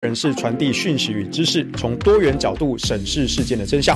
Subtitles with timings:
[0.00, 3.94] 人士传递讯息与知识，从多元角度审视事件的真相。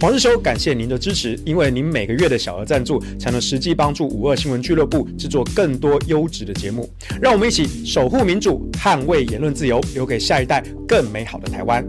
[0.00, 6.90] 黄日修，感谢您的支持，因为您每个月的小额赞助，才能实际帮助五二新闻俱乐部制作更多优质的节目。
[7.22, 11.86] 让我们一起守护民主，捍卫言论自由，留给下一代更美好的台湾。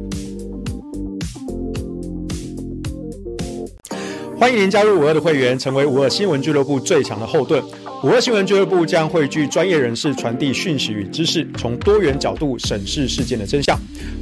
[4.38, 7.64] 欢迎您加入五二的会员，成为五二新闻俱乐部最强的后盾。
[8.06, 13.76] 五二新闻俱乐部将汇聚专业人士传递讯息与知识，从多元角度审视事件的真相。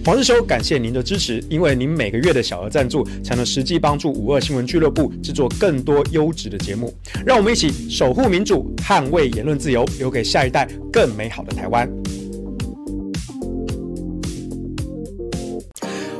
[0.05, 6.93] 黄日修，感谢您的支持，因为您每个月的小额赞助，才能实际帮助五二新闻俱乐部制作更多优质的节目。
[7.25, 11.85] 让我们一起守护民主，捍卫言论自由，留给下一代更美好的台湾。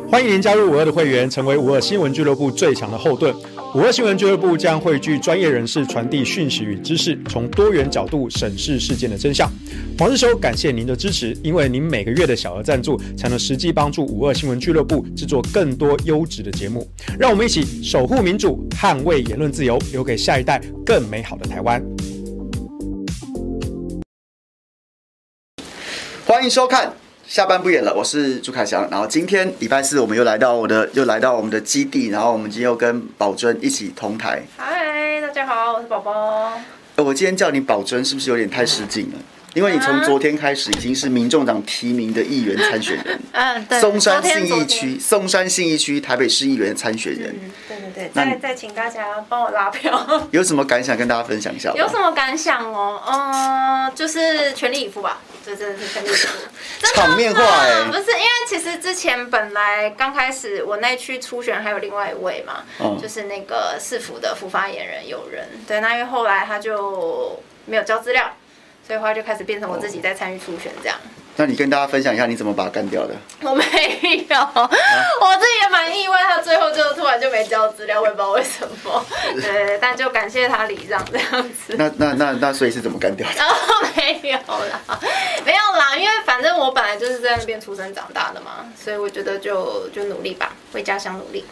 [0.09, 3.33] 欢迎您加入五二的会员，成为五二新闻俱乐部最强的后盾。
[3.75, 9.51] 五二新闻俱乐部将汇聚专业人士传递讯息与知识，从多元角度审视事件的真相。
[9.97, 16.87] 黄日修，感谢您的支持，因为您每个月的小额赞助，才能实际帮助五二新闻俱乐部制作更多优质的节目。
[17.19, 21.83] 让我们一起守护民主，捍卫言论自由，留给下一代更美好的台湾。
[26.27, 26.93] 欢迎收看。
[27.25, 28.87] 下班不演了，我是朱凯翔。
[28.91, 32.09] 然后今天礼拜四，我们又来到我的，又来到我们的基地。
[32.09, 34.43] 然后我们今天又跟宝珍一起同台。
[34.57, 36.51] 嗨，大家好，我是宝宝。
[36.97, 39.17] 我今天叫你宝珍，是不是有点太失敬了？
[39.53, 43.19] 因为你从昨天开始已经是民众党提名的议员参选人。
[43.31, 43.79] 嗯，对。
[43.79, 47.33] 松山信义区，松山信义区台北市议员参选人。
[47.41, 48.09] 嗯，对对对。
[48.13, 50.27] 再再请大家帮我拉票。
[50.31, 51.71] 有什么感想跟大家分享一下？
[51.75, 53.01] 有什么感想哦？
[53.07, 55.21] 嗯，就是全力以赴吧。
[55.45, 56.47] 这真的是全力以赴，
[56.95, 68.31] 场面化哎、欸，不是因为其实之前本来刚开始我那区初选还有另外一位嘛，嗯、就是那个市府的副发言人有人，对，那因为后来他就没有交资料，
[68.87, 70.97] 所以后来就开始变成我自己在参与初选这样。
[71.35, 73.15] 那你跟大家分享一下你怎么把他干掉的？
[73.41, 73.63] 我没
[74.29, 79.05] 有，啊、我自己也蛮意外，他最后就突然就没交资料，我也不知道为什么。
[79.41, 81.75] 对，但就感谢他礼让这样子。
[81.75, 83.41] 那那那那所以是怎么干掉的？
[83.43, 84.99] 哦，没有啦，
[85.43, 91.43] 没有啦，因为反正我本来就是在那边出生长大的嘛，所以我觉得就就努力吧，为家乡努力。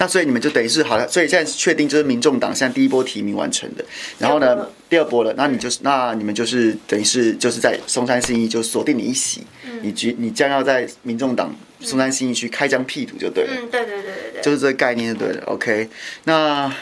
[0.00, 3.84] 那所以你们就等于是好了，所以现在确定就是民众党现在第一波提名完成的，
[4.18, 15.90] 然后呢，第二波了，那你就是那你们就是等于是就是在松山新义就锁定你一席，嗯、你局你将要在民众党松山新义区开疆辟土就对了，嗯，对对对对对，就是这个概念就对了，OK，
[16.24, 16.74] 那，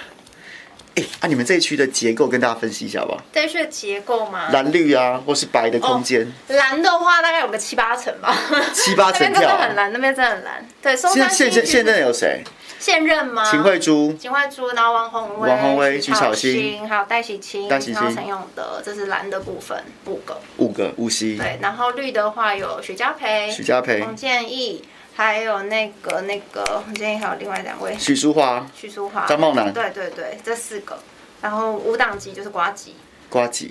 [0.94, 3.24] 哎，啊，你们这一区的结构跟大家分析一下吧。
[3.32, 4.48] 这一区的结构吗？
[4.52, 6.22] 蓝绿啊，或是白的空间？
[6.22, 8.32] 哦、蓝的话大概有个七八成吧，
[8.72, 10.68] 七八成票， 那边真的很蓝，那边真的很蓝。
[10.80, 12.44] 对，松山信义现现现在有谁？
[12.78, 13.50] 现任吗？
[13.50, 18.14] 秦慧珠、秦慧珠，然后王宏威、王宏威、徐巧芯，还有戴喜清、戴喜清。
[18.14, 21.36] 陈永德，这是蓝的部分，五个，五个，五席。
[21.36, 24.84] 对，然后绿的话有许家培、许家培、洪建义，
[25.14, 30.98] 还有那个那个洪建义，还有另外两位，许淑华、许淑华、张茂楠，对对对，这四个。
[31.40, 32.94] 然后五党级就是呱吉，
[33.28, 33.70] 呱吉，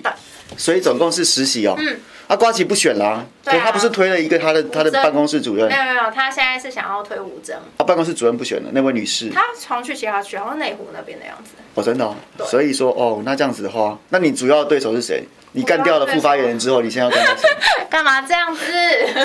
[0.56, 1.74] 所以总共是十席哦。
[1.78, 1.98] 嗯。
[2.28, 5.66] 啊，瓜吉不选啦、啊，对、啊，他不是推了一个他的他的办公室主任？
[5.66, 7.56] 没有没有，他现在是想要推吴峥。
[7.78, 9.30] 他办公室主任不选了，那位女士。
[9.30, 11.52] 他常去其他区，好像内湖那边的样子。
[11.74, 12.14] 哦，真的、哦。
[12.36, 15.24] 对所以说，哦，那这样子的话，那你主要的对手是谁？
[15.52, 17.48] 你干掉了副发言人之后，你现在要干掉谁？
[17.88, 18.62] 干嘛这样子？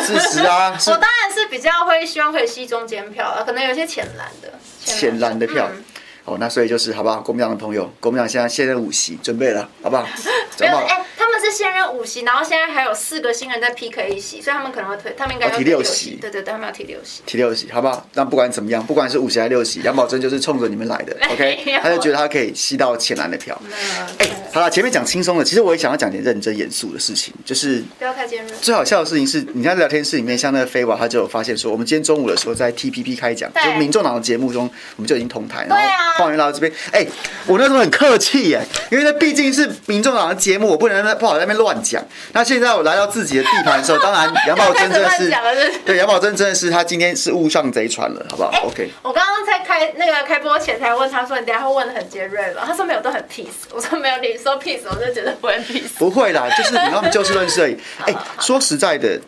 [0.01, 4.47] 事实啊， 我当然是比较会希望可以吸中间票啊，可能有些浅蓝的。
[4.79, 5.69] 浅蓝的票。
[5.69, 5.83] 嗯
[6.25, 7.19] 哦，那所以就是好不好？
[7.21, 10.07] 国民党的朋友，国民党现在现任五席准备了，好不好？
[10.59, 16.11] 没有，哎、欸，他们是现任五席，然后现在还有四个新人在 PK 一席，所以他们可能会退，他们应该要提六席。
[16.11, 17.23] 对对对，他们要提六席。
[17.25, 18.07] 提六席，好不好？
[18.13, 21.79] 那不管怎么样，不管是五席还是六席，杨宝珍就是冲着你们来的， OK？
[21.81, 23.59] 他就觉得他可以吸到浅蓝的票。
[24.19, 28.55] 哎、欸，好了，前面讲轻松的，其实我也想要讲点认真严肃的事情，就是不要太尖锐。
[28.61, 35.83] 最好笑的事情是，你在聊天室里面，像那个飞娃，他就有发现说，我们今天中午的时候在 TPP 开讲，就民众党的节目中，我们就已经同台，然后
[36.19, 36.71] 黄元来到这边。
[36.91, 37.07] 哎、欸，
[37.47, 38.61] 我那时候很客气耶，
[38.91, 42.03] 因为那毕竟是民众党的节目，我不能不好在那边乱讲。
[42.33, 45.33] 那现在我来到自己的地盘的时候，当然杨宝珍真的是，
[45.83, 48.89] 对杨宝珍真的是他今天是误上贼船了，好不好、欸、？OK。
[49.01, 52.63] 我刚刚在开那个开播前才问他说，你等下会问的很尖锐吧？
[52.67, 53.65] 他说没有，都很 peace。
[53.71, 55.97] 我说没有，你说 peace，我就觉得不会 peace。
[55.97, 57.73] 不会啦，就是你们就事论事而已。
[58.05, 59.19] 哎、欸，说实在的。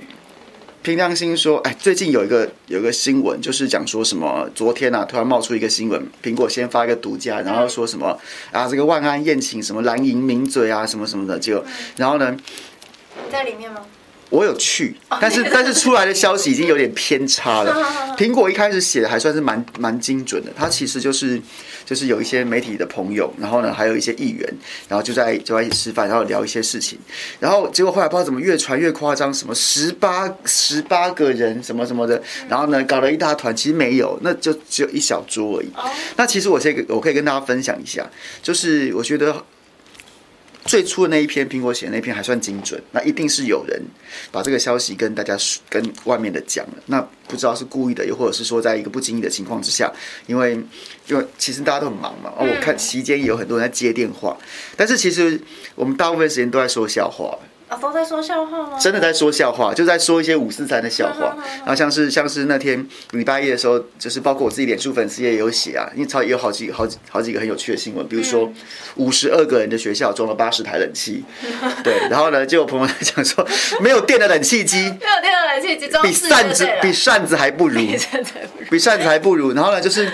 [0.84, 8.16] 凭良心说，哎，最近有一个有一个新闻，就是讲说什么，昨天啊，突然冒出一个新闻，苹果先发一个独家，然后说什么
[8.52, 11.66] 啊，这个万安宴请什么蓝银名嘴啊，什么什么的，就
[11.98, 12.38] 然后呢，
[13.26, 13.82] 你在里面吗？
[14.30, 17.76] 我有去，但是但是出来的消息已经有点偏差了。
[18.16, 21.42] 苹果一开始写的还算是蛮蛮精准的，它其实就是
[21.86, 24.54] 就是有一些媒体的朋友，然后呢还有一些议员，
[24.90, 26.98] 然后就在就在一起吃饭，然后聊一些事情，
[27.40, 35.70] 然后结果后来不知道怎么越传越夸张，什么十八十八个人什么什么的，然后呢搞了一大团，其实没有，那就只有一小桌而已。
[36.18, 38.10] 那其实我先我可以跟大家分享一下，
[38.42, 39.44] 就是我觉得。
[40.66, 43.80] 最初的那一篇苹果写的那篇还算精准，那一定是有人
[44.32, 45.38] 把这个消息跟大家
[45.70, 46.74] 跟外面的讲了。
[46.88, 49.92] 那不知道是故意的，又或者是说在一个不经意的情况之下，
[50.26, 50.60] 因为
[51.08, 52.34] 因为其实大家都很忙嘛。
[52.38, 54.36] 我看期间也有很多人在接电话，
[54.76, 55.40] 但是其实
[55.76, 57.38] 我们大部分时间都在说笑话。
[57.68, 58.78] 啊，都在说笑话吗？
[58.80, 61.36] 真的在说笑话，就在说一些五四三的笑话。
[61.60, 68.52] 然后像是像是那天礼拜一的时候，就是包括我自己脸书粉丝也有写啊，因为超也有好几好几好几个很有趣的新闻，比如说
[68.98, 71.24] 五十二个人的学校装了八十台冷气，
[71.84, 73.44] 对，然后呢，就有朋友在讲说
[73.82, 77.80] 没有电的冷气机，没有电的冷气机装比扇子比扇子还不如，
[78.70, 79.54] 比扇子还不如。
[79.54, 80.08] 然后呢，就是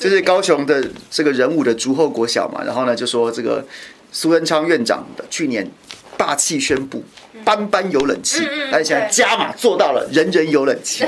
[0.00, 3.64] 就是高雄的这个人武的竹后国小嘛，然后呢就说这个
[4.10, 5.70] 苏恩昌院长的去年。
[6.16, 7.04] 霸气宣布，
[7.44, 11.04] 班班有冷气，而且、嗯嗯、加码做到了， 人人有冷气，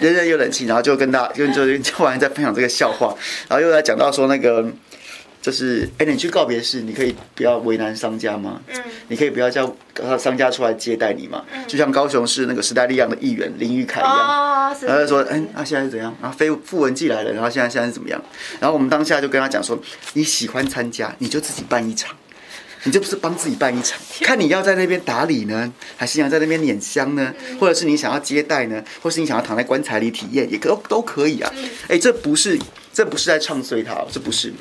[0.00, 0.66] 人人有冷气。
[0.66, 3.14] 然后就跟大家，就就就完再分享这个笑话，
[3.48, 4.64] 然后又来讲到说那个，
[5.40, 8.60] 就是哎、欸，你去告别式，你可以不要为难商家吗？
[8.68, 8.76] 嗯，
[9.08, 9.74] 你可以不要叫
[10.18, 11.44] 商家出来接待你吗？
[11.52, 16.14] 嗯、就像高雄市那个时代力量的议员林玉凯一样，哦、然后就说，哎、欸，那、啊、现在是怎样？
[16.20, 18.22] 然后飞傅文记来了，然后现在现在是怎么样？
[18.60, 19.78] 然后我们当下就跟他讲说，
[20.12, 22.14] 你喜欢参加，你就自己办一场。
[22.84, 27.34] 你这不是帮自己办一场，看你要在那边打理呢，还是想在那边拈香呢？
[27.58, 28.82] 或者是你想要接待呢？
[29.02, 31.52] 或是你想要躺在棺材里体验，也都都可以啊。
[31.88, 32.58] 哎，这不是，
[32.92, 34.52] 这不是在唱衰他，这不是。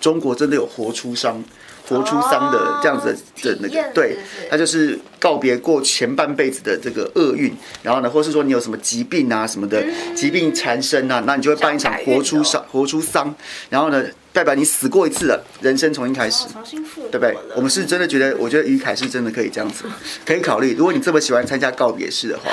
[0.00, 1.42] 中国真的有活出伤，
[1.86, 4.16] 活出丧的这样子的那个，对，
[4.48, 7.52] 他就是告别过前半辈子的这个厄运，
[7.82, 13.34] 然后呢，或是说你有什么疾病啊什么的，疾病缠身啊，那你就会办一场活出丧，活出丧，
[13.68, 14.02] 然后呢？
[14.32, 17.36] 代表你死过一次了，人生重新开始，重新复对不对？
[17.56, 19.84] 我们是真的觉得，我觉得于凯是真的可以这样子，
[20.24, 20.74] 可以考虑。
[20.76, 22.50] 如果你这么喜欢参加告别式的话，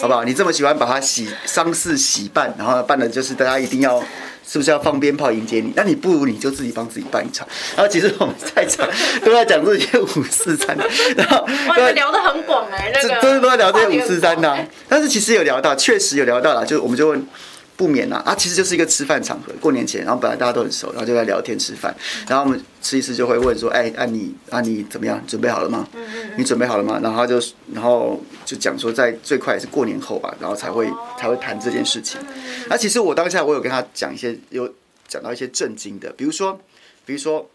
[0.00, 0.24] 好不好？
[0.24, 4.00] 你这么喜欢把它喜丧事喜办，然后办的就是大家一定要，
[4.44, 5.72] 是不是要放鞭炮迎接你？
[5.76, 7.46] 那你不如你就自己帮自己办一场。
[7.76, 8.88] 然后其实我们在场
[9.24, 10.76] 都在讲这些五四三，
[11.16, 14.66] 然后哇，聊得很广哎，那个真的都在聊这些五四三的。
[14.88, 17.24] 但是其实有聊到，确实有聊到了，就我们就问。
[17.80, 19.50] 不免啊，啊，其实就是一个吃饭场合。
[19.58, 21.96] 过年前，然后本来大家都很熟，然后就在聊天吃饭。
[22.28, 25.18] 然后我们吃一吃就会问说：“哎，啊你啊你怎么样？
[25.26, 25.88] 准备好了吗？
[26.36, 27.40] 你准备好了吗？”然后他就
[27.72, 32.20] 然后就讲说，在最快也是过年后吧，然后才会才会谈这件事情。
[32.68, 34.70] 那其实我当下我有跟他讲一些，有
[35.08, 36.60] 讲到一些震惊的，比如说，
[37.06, 37.48] 比如说，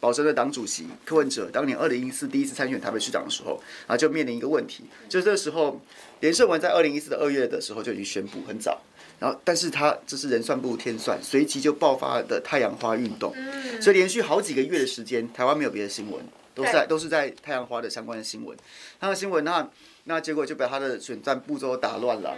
[0.00, 5.78] 保真的党主席柯文哲当年二零一四第一次参选台北市长的时候，然后就面临一个问题，就这个时候
[6.20, 8.80] 连胜文在二零一四的二月的时候就已经宣布很早。
[9.18, 13.34] 然后，但是他这是人算不如天算，随即就爆发的太阳花运动，
[13.80, 16.24] 所以连续好几个月的时间，台湾没有别的新闻，
[16.54, 18.56] 都是在都是在太阳花的相关的新闻。
[19.00, 19.68] 他的新闻，那
[20.04, 22.36] 那结果就把他的选战步骤打乱了。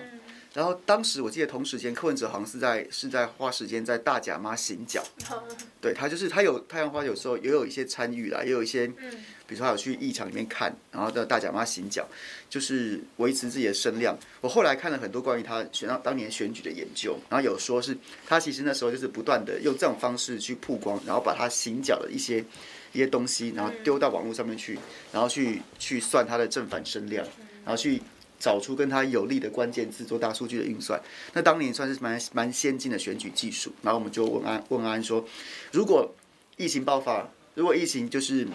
[0.53, 5.01] 然后当时我记得同时间，柯文哲好像是在是在花时间在大甲妈行脚，
[5.81, 12.05] 对他就是他有太阳花，有时候也有一些参与啦，也有一些，比如说他有去议场里面看，然后在大甲妈行脚，
[12.49, 14.19] 就是维持自己的声量。
[14.41, 22.45] 我后来看了很多关于他选到当年选举的研究，然后有说是他其实那时候就是不断的用这种方式去曝光，然后把他行脚的一些
[22.93, 24.77] 一些东西，然后丢到网络上面去，
[25.13, 27.25] 然后去去算他的正反声量，
[27.65, 28.03] 然后去。
[28.41, 30.99] 找出跟他有利的关键字做大数据的运算，
[31.35, 33.71] 那当年算是蛮蛮先进的选举技术。
[33.83, 35.23] 然后我们就问安问安说，
[35.71, 36.11] 如果
[36.57, 38.49] 疫情爆发，如果疫情就是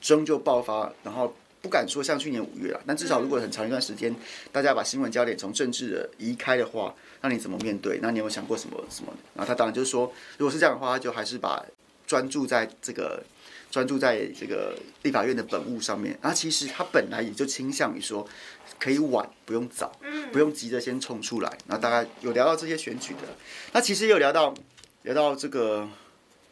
[0.00, 4.14] 终究爆发，然后不敢说像去年五月了，但至少如果很长一段时间，
[4.50, 8.00] 大家把新闻焦点从政治的移开的话，那你怎么面对？
[8.00, 9.12] 那你有没有想过什么什么？
[9.34, 11.62] 然后他当然就说，如果是这样的话，他就还是把
[12.06, 13.22] 专注在这个。
[13.74, 18.24] 专注在这个立法院的本务上面，然后其实他本来也就倾向于说，
[18.78, 19.90] 可以晚不用早，
[20.30, 21.50] 不用急着先冲出来。
[21.66, 23.36] 然后大概有聊到这些选举的，
[23.72, 24.54] 那其实也有聊到
[25.02, 25.88] 聊到这个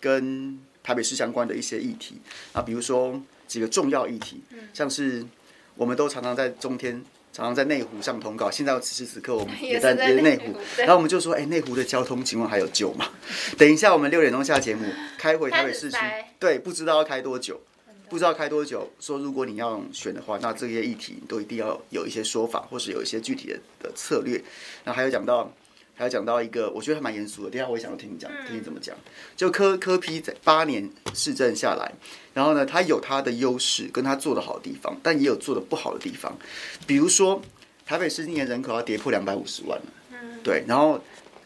[0.00, 2.16] 跟台北市相关的一些议题
[2.52, 4.42] 啊，比如说几个重要议题，
[4.74, 5.24] 像是
[5.76, 7.04] 我们都常常在中天。
[7.32, 13.08] 常常在内湖上通告，现在此时此刻我们 也在内湖，然后我们就说，哎，内湖的交通情况还有救吗？
[13.56, 14.84] 等一下我们六点钟下节目，
[15.16, 15.96] 开回台北市区，
[16.38, 17.58] 对，不知道要开多久，
[18.10, 18.92] 不知道开多久。
[19.00, 24.42] 说如果你要选的话，那这些议题都一定要有一些说法，或是有一些具体的的策略。
[24.84, 25.50] 那还有讲到，
[25.94, 27.50] 还有讲到一个，我觉得还蛮严肃的。
[27.50, 28.94] 等下我也想要听你讲，听你怎么讲。
[29.34, 31.90] 就柯柯批在八年市政下来，
[32.34, 36.36] 然后呢，他有他的优势，跟他做的好的地方，但也有做的不好的地方。
[36.86, 37.42] 比如说，
[37.84, 39.84] 台北市今年人口要跌破两百五十万了，
[40.42, 40.98] 对，然后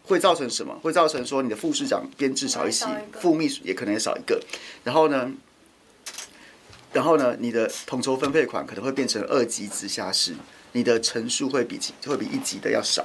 [0.05, 0.79] 会造成什么？
[0.83, 4.41] 会造成说你的副市长编制少一些，副秘书也可能也少一个。
[4.85, 5.33] 然后呢，
[6.93, 10.35] 然后呢，你的统筹分配款可能会变成二级直辖市，
[10.73, 13.05] 你的成数会比会比一级的要少。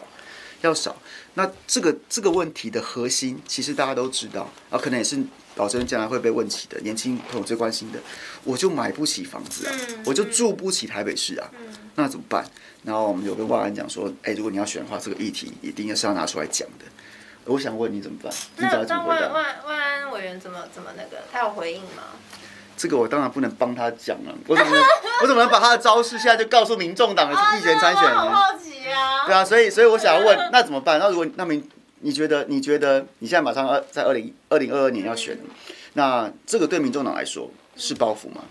[0.61, 0.95] 要少，
[1.33, 5.21] 那这个这个问题的核心，其实大家都知道啊，可能也是
[5.55, 7.99] 保证将来会被问起的，年轻朋友最关心的，
[8.43, 9.73] 我就买不起房子啊，
[10.05, 11.49] 我就住不起台北市啊，
[11.95, 12.45] 那怎么办？
[12.83, 16.85] 然后我们有跟万安讲说，哎，如果你要选的话，这个议题一定是要拿出来讲的。
[17.45, 18.31] 我想问你怎么办？
[18.57, 21.23] 你怎么那万万万安委员怎么怎么那个？
[21.31, 22.03] 他有回应吗？
[22.77, 24.83] 这个我当然不能帮他讲了，我怎么能
[25.21, 28.17] 我怎么能把他的招式现在就告诉民众党的议员参选人？
[29.27, 30.99] 对啊，所以所以我想要问，那怎么办？
[30.99, 35.37] 那如果那民，你觉得你觉得你现在马上二在二零二零二二年要选，
[35.93, 38.43] 那这个对民众党来说是包袱吗？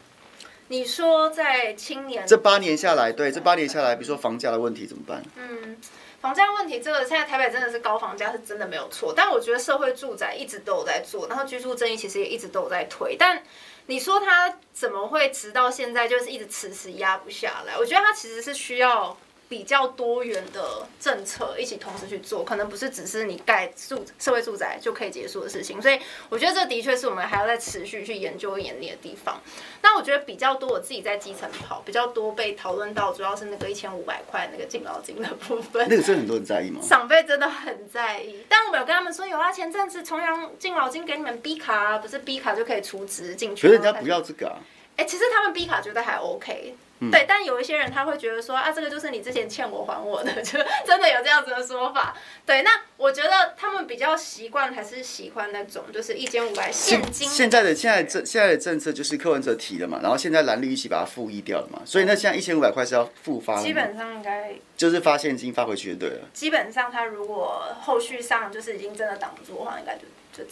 [0.69, 5.21] 你说在青年这八年下来，对这八年下来，比如说房价的问题怎么办？
[5.37, 5.77] 嗯，
[6.21, 9.12] 房价问题，这个现在台北真的是高房价，是真的没有错。
[9.15, 13.17] 但我觉得社会住宅一直都有在做，然后居住正义其实也一直都有在推。
[13.19, 13.43] 但
[13.87, 17.77] 你说他怎么会直到现在就是一直迟迟压不下来？
[17.77, 19.17] 我觉得他其实是需要。
[19.50, 29.42] 比较多元的政策一起同时去做，可能不是只是你盖住社会住宅就可以结束的事情，所以我觉得这的确是我们还要再持续去研究演练的地方。
[29.83, 35.85] 那我觉得比较多，我自己在基层跑，比较多被讨论到，主要是那个一千五百块那个敬老金的部分。
[35.88, 36.80] 那个真的很多人在意吗？
[36.88, 43.66] 长辈真的很在意，但我们有跟他们说，有啊，前阵子重阳敬老金给你们 B 卡啊，不是 B 卡就可以储值进去。
[43.66, 44.62] 可是人家不要这个啊。
[45.00, 46.75] 哎、欸，其实他们 B 卡觉得还 OK。
[47.02, 52.14] 嗯、对，但有一些人他会觉得说啊，这个就是你之前欠我还我的， 就真的有这样子的说法。
[52.45, 57.26] 对，那我觉得他们比较习惯还是喜欢那种就是一千五百现金。
[57.26, 63.62] 现在的现在政现在的政策就是柯文哲提的嘛，然后现在蓝绿一起把它复议掉了嘛，所以那现在一千五百块是要复发的。
[63.62, 66.28] 基本上应该就是发现金发回去就对了。
[66.35, 70.02] 基本上他如果后续上就是已经真的挡不住的话，应该就。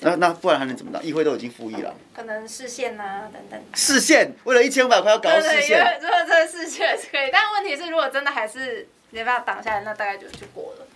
[0.01, 1.03] 那那不然还能怎么当？
[1.03, 3.61] 议会都已经复议了，可能视线呐等等。
[3.75, 10.87] 视线为了一千五百块要搞视线，如果这个释宪是可以，但问题是如果真的还是没办法挡下来，那大概就就过了。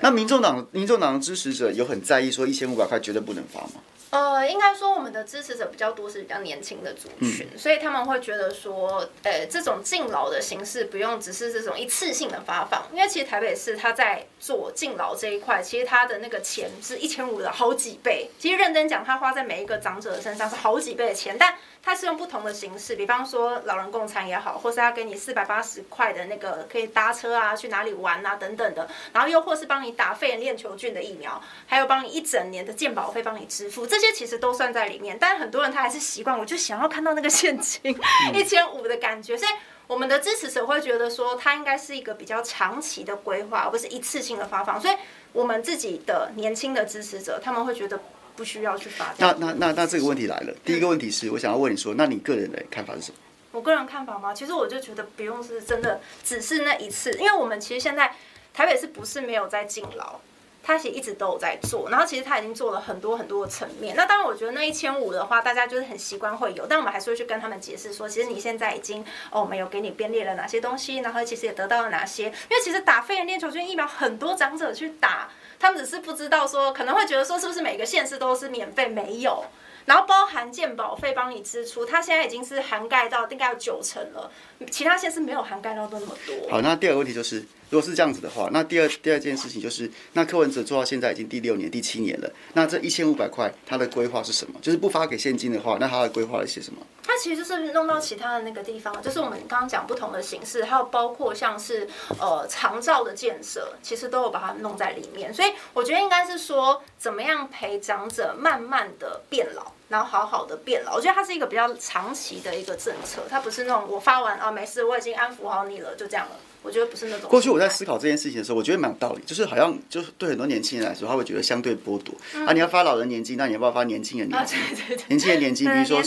[0.00, 3.74] 那民众党民众党的支持者有很在意说一千五百块绝对不能发吗？
[4.12, 18.28] 呃，应该说我们的支持者比较多是比较年轻的族群，嗯、所以他们会觉得说，呃，这种敬老的形式不用只是这种一次性的发放，因为其实台北市他在做敬老这一块，其实他的那个钱是一千五的好几倍。
[18.38, 34.02] 其实认真讲，他花在每一个长者的身上是好几倍的钱，但他是用不同的形式，比方说老人共餐也好，或是他给你四百八十块的那个可以搭车啊，去哪里玩啊等等的，然后又或是帮你打肺炎链球菌的疫苗，还有帮你一整年的健保费帮你支付这。
[34.02, 37.96] 这些其实都算在里面，但很多人他还是习惯，我就想要看到那个现金
[38.34, 39.52] 一千五的感觉，所以
[39.86, 44.80] 我们的支持者会觉得说，它应该是一个比较长期的规划，而不是一次性的发放。
[44.80, 44.96] 所以，
[45.32, 48.00] 我们自己的年轻的支持者，他们会觉得
[48.36, 49.14] 不需要去发。
[49.18, 53.18] 那那那那这个问题来了，第一个问题是我想要问你说，那你个人的看法是什么？
[53.52, 54.32] 我个人看法吗？
[54.32, 58.14] 其实我就觉得不用是真的，只是那一次，因为我们其实现在
[58.54, 60.20] 台北市不是没有在敬老。
[60.64, 63.96] 他其实一直都有在做，然后其实他已经做了很多很多的层面。
[63.96, 72.26] 那当然，我觉得那一千五的话，大家就是很习惯会有，但我们还是会去跟他们解释说，其实你现在已经哦，我们有给你编列了哪些东西，然后其实也得到了哪些。
[72.26, 75.28] 因为其实打肺炎链球菌疫苗，很多长者去打，
[75.62, 78.88] 他们只是不知道说，可能会觉得说，是不是每个县市都是免费？
[78.88, 79.44] 没有。
[79.84, 84.28] 然后包含健保费帮你支出，它现在已经是涵盖到大概有九成了，
[84.72, 86.50] 其他县市没有涵盖到那么多。
[86.50, 94.60] 好，那第二个问题就是，如果是这样子的话，那第二第二件事情就是，那柯文哲做到现在已经第六年、第七年了，那这一千五百块他的规划是什么？
[94.60, 96.82] 就是不发给现金的话，那他的规划了些什么？
[97.02, 101.88] 他其实就是弄到其他的那个地方，就是我们刚刚讲不同的形式，还有包括像是
[102.20, 105.32] 呃长照的建设，其实都有把它弄在里面。
[105.32, 109.72] 所以我觉得应该是说，怎么样陪长者慢慢的变老。
[109.88, 116.36] 然后好好的变老，我觉得它是一个比较长期的一个政策，它不是那种我发完啊没事，我已经安抚好你了，就这样了。
[116.62, 117.28] 我觉得不是那种。
[117.28, 122.52] 过去我在思考这件事情的时候，我觉得蛮有道理，就是好像就是对很多年轻人来说，他会觉得相对剥夺、嗯、啊。
[122.52, 124.58] 你要发老人年金，那你要不要发年轻人年金？
[124.58, 126.02] 啊、对对对年轻人年金， 比如说，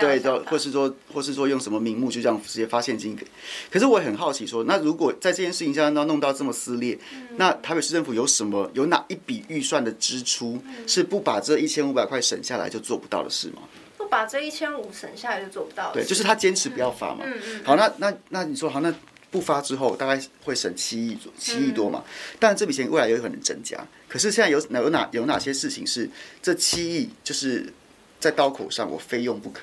[0.00, 3.26] 对，就，或是说，或是说用什么名目就这样直接发现金给。
[3.70, 13.62] 可是我也很好奇说，那如果在这件事情上要弄到这么撕裂，嗯、那台北市政府有什么有哪一笔预算的支出是不把这一千五百块省下来就做不到的事吗？
[13.98, 15.92] 不把这一千五省下来就做不到。
[15.92, 17.18] 对，就是他坚持不要发嘛。
[17.22, 17.60] 嗯嗯。
[17.64, 18.92] 好，那那那你说好那。
[19.30, 22.04] 不发之后，大概会省七亿左七亿多嘛。
[22.38, 23.78] 但这笔钱未来有可能增加。
[24.08, 26.10] 可是现在有哪有哪有哪些事情是
[26.42, 27.72] 这七亿就是
[28.18, 29.60] 在刀口上，我非用不可？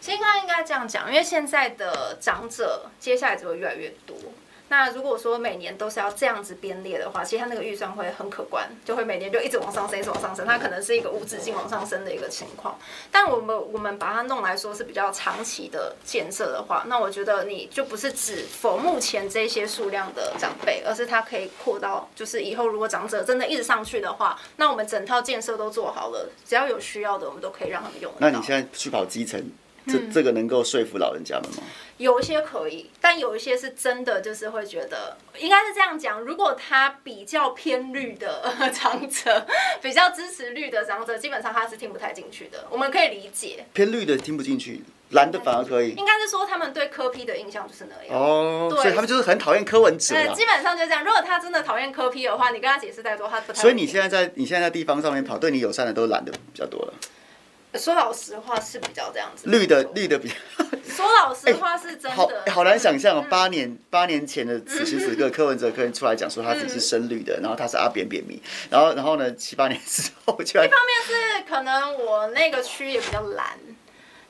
[0.00, 4.16] 其实刚刚应该这样讲，因为现在的长者接下来只会越来越多。
[4.70, 12.78] 那如果说每年都是要这样子编列的话，其实它那个预算会很可观，就会每年就一直往上升，一直往上升，它可能是一个无止境往上升的一个情况。
[13.10, 28.12] 但我们我们把它弄来说是比较长期的建设的话，那我觉得你就不是只否目前这些数量的长辈，而是它可以扩到，就是以后如果长者真的一直上去的话，那我们整套建设都做好了，只要有需要的，我们都可以让他们用。
[28.18, 29.42] 那你现在去跑基层？
[29.86, 31.62] 这这个能够说服老人家们吗？
[31.96, 36.20] 有一些可以，但有一些是真的，就是会觉得应该是这样讲。
[36.20, 39.46] 如果他比较偏绿的长者，
[39.82, 42.66] 比较支持绿的长者，基本上他是听不太进去的。
[42.70, 45.90] 我们可以理解，偏绿的听不进去，蓝的反而可以。
[45.90, 50.14] 应该是说他们对柯批的印象就是那样哦，对，所以他们就是很讨厌柯文哲。
[50.34, 51.04] 基本上就这样。
[51.04, 53.60] 如果他真的讨厌柯批的话，你跟他解释再多，他不太。
[53.60, 56.94] 所以你现在在你现在在地方上面跑，对你友善的都是蓝的比较多了。
[57.74, 60.30] 说老实话是比较这样子，绿的绿的比。
[60.90, 63.24] 说老实话是真的，好好难想象哦。
[63.30, 73.58] 八年八年前的此时此刻，柯文哲可能出来讲说他自己是深绿的，然后他是阿扁扁迷，然后然后呢七八年之后就，一方面是可能我那个区也比较蓝，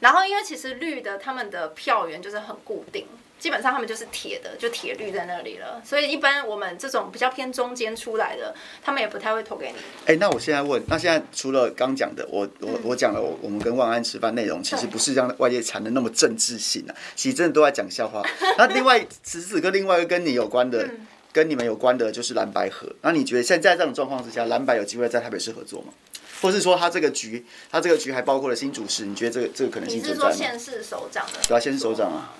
[0.00, 3.06] 然后因为其实绿的他们的票源就是很固定。
[3.40, 8.54] 基本上他们就是铁的，就铁律在那里了，所以一般我们这种比较偏中间出来的，
[8.84, 9.78] 他们也不太会投给你。
[10.02, 18.22] 哎、欸，那我现在问，那现在除了刚讲的，我我我讲了，我我们跟万安吃饭内容，其实不是让外界谈的那么政治性啊，其实真的都在讲笑话。
[18.58, 20.86] 那另外此此跟另外一个跟你有关的，
[21.32, 22.86] 跟你们有关的就是蓝白合。
[23.00, 25.94] 那你觉得现在这种状况之下，蓝白有机会在台北市合作吗？
[26.42, 30.30] 或是说他这个局，他这个局还包括了新主事，你觉得这个这个可能性存在吗？
[30.30, 31.38] 你是说县市首长的？
[31.46, 32.34] 对啊，县市首长啊。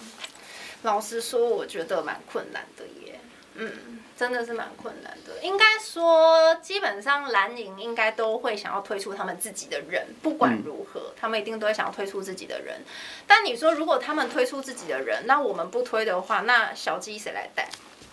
[0.83, 3.21] 老实说，我觉得蛮困难的耶。
[3.55, 5.43] 嗯，真的是蛮困难的。
[5.43, 12.81] 应该说，基本上蓝营应该都会想要推出他们自己的人，不管如何，嗯、他们一定都会想要推出自己的人。
[13.27, 17.69] 但你说，如果他们推出自己的人，那我们不推的话，那小鸡谁来带？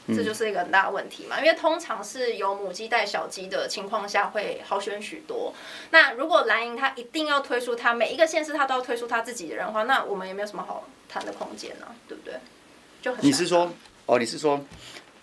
[0.07, 1.37] 这就是一个很大的问题嘛。
[1.39, 5.53] 因为通常是由母鸡带小鸡的情况下会好选许多。
[5.91, 12.35] 那如果蓝营他一定要推出他每一个县市他都要推出他自己的人的话，那我们也没有什么好谈的空间呢，对不对？
[13.21, 13.71] 你是说，
[14.05, 14.63] 哦，你是说，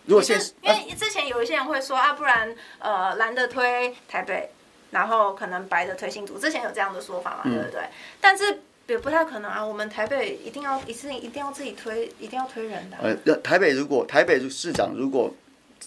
[0.07, 4.51] 如果现实，因为之前有一些人会说啊，不然呃蓝的推台北，
[4.91, 7.83] 然后可能白的推新竹，之前有这样的说法嘛，嗯、对不对？
[8.21, 13.03] 但是也不太可能啊，我们台北一定要一次一定要自己推，一定要推人的、啊。
[13.03, 15.35] 呃，台北如果台北市长如果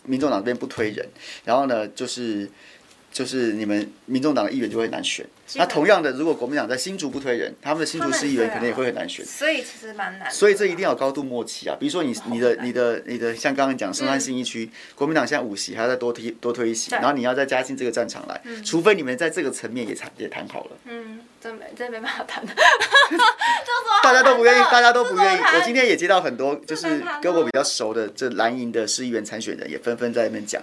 [0.04, 1.08] 民众党这边不推人，
[1.46, 2.50] 然后呢，就是。
[3.10, 5.26] 就是你们民众党的议员就会很难选。
[5.56, 9.26] 那同样的，如果国民党在新竹不推人，他们的新竹市议员可能也会很难选。
[9.26, 10.30] 所以其实蛮难。
[10.30, 11.76] 所以这一定要有高度默契啊！
[11.80, 20.72] 比如说你你的你的你的，像刚刚讲松山新一区，国民党现在五席，还要再多推多推一席，然后你要再加进这个战场来，除非你们在这个层面也谈也谈好了。
[20.86, 22.54] 嗯，真没真没办法谈 的。
[24.04, 25.40] 大家都不愿意，大家都不愿意。
[25.40, 30.62] 我今天也接到很多，就是跟我比较熟的这蓝营的市议员参选人，也纷纷在那边讲。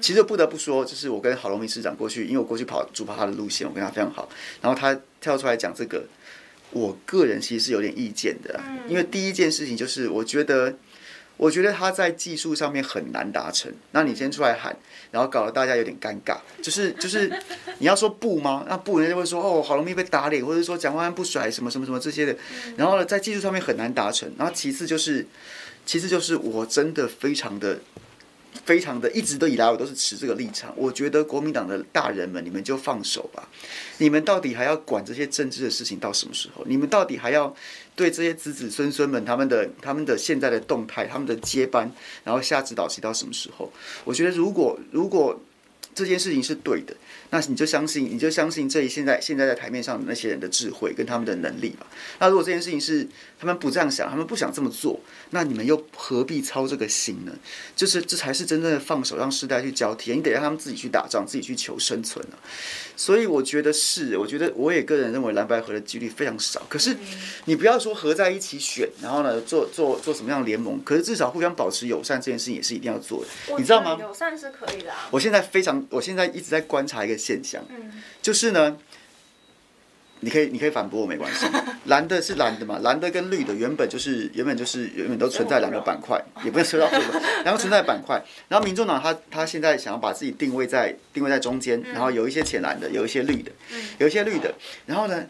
[0.00, 1.96] 其实不得不说，就是我跟郝龙明市长。
[1.96, 4.25] 过去，因为我过去跑主跑他的路线，我跟他非常好。
[4.60, 6.04] 然后他跳出来讲这个，
[6.70, 8.60] 我个人其实是有点意见的。
[8.88, 10.74] 因为第一件事情就是，我觉得，
[11.36, 13.72] 我觉得他在技术上面很难达成。
[13.92, 14.76] 那你先出来喊，
[15.10, 16.38] 然后搞得大家有点尴尬。
[16.62, 17.28] 就是就是，
[17.78, 18.64] 你要说不吗？
[18.68, 22.36] 那不，人家就会说哦，好容易被打脸，或者说蒋万安不甩什么什么什么这些的。
[22.76, 24.30] 然后呢，在技术上面很难达成。
[24.38, 25.26] 然后其次就是，
[25.84, 27.80] 其次就是，我真的非常的。
[28.64, 30.72] 非常的，一直都以来我都是持这个立场。
[30.76, 33.48] 我觉得国民党的大人们，你们就放手吧。
[33.98, 36.64] 你们到底还要管这些政治的事情到什么时候？
[36.66, 37.54] 你们到底还要
[37.94, 41.92] 对这些子子孙孙们他们的他们的现在的动态、他们的接班，
[42.24, 43.72] 然后下指导棋到什么时候？
[44.04, 45.40] 我觉得如果如果
[45.94, 46.94] 这件事情是对的。
[47.30, 51.86] 那你就相信，你就相信这一现在现在在台面上的那些人的智慧跟他们的能力吧。
[52.20, 53.06] 那如果这件事情是
[53.38, 57.32] 他们不这样想，他们不想这么做，那你们又何必操这个心呢？
[57.74, 60.12] 就是这才是真正的放手，让世代去交替。
[60.12, 62.38] 你得让他们自己去打仗，自己去求生存啊。
[62.96, 66.64] 所以我觉得是，我觉得我也个人认为蓝白合的几率非常少。
[66.68, 66.96] 可是
[67.46, 70.80] 你不要说合在一起选，然后呢做做做什么样的联盟？
[70.84, 73.98] 可是至少互相保持友善这件事情也是一定要做的，你知道吗？
[74.00, 75.08] 友善是可以的啊。
[75.10, 77.15] 我现在非常，我现在一直在观察一个。
[77.16, 77.64] 现象，
[78.22, 78.76] 就是呢，
[80.20, 81.46] 你可以你可以反驳我没关系，
[81.86, 93.52] 蓝的是蓝的嘛，蓝的跟绿的原本就是原本就是原本都存在两个板块，也不用说到这 个，然后存在板块，然后民众党他他现在想要把自己定位在定位在中间，然后有一些浅蓝的，有一些绿的，
[93.98, 94.54] 有一些绿的，
[94.86, 95.26] 然后呢，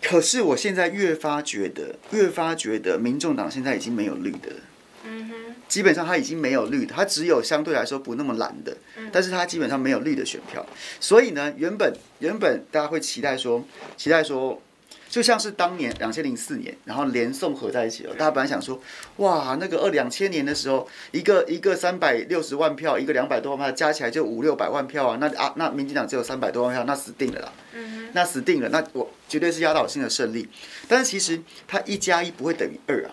[0.00, 4.60] 可是我现在越发觉得越发觉得民众党现在已经没有绿的了，
[5.04, 5.34] 嗯哼，
[5.72, 8.76] 基本上他已经没有绿的，他只有相对来说不那么蓝的，
[9.10, 10.66] 但是他基本上没有绿的选票。
[11.00, 13.64] 所以呢，原本原本大家会期待说，
[13.96, 14.60] 期待说。
[15.08, 18.14] 就像是当年两千零四年，然后连宋合在一起了。
[18.14, 18.80] 大家本来想说，
[19.16, 25.18] 哇，那个二两千年的时候，一个一个三百六十万票，一个两百多万票，加起来就五六百万票啊。
[25.20, 27.52] 那啊，那民进党只有三百多万票，那死定了啦。
[28.14, 30.48] 那死定了，那我绝对是压倒性的胜利。
[30.88, 33.12] 但是其实它一加一不会等于二啊。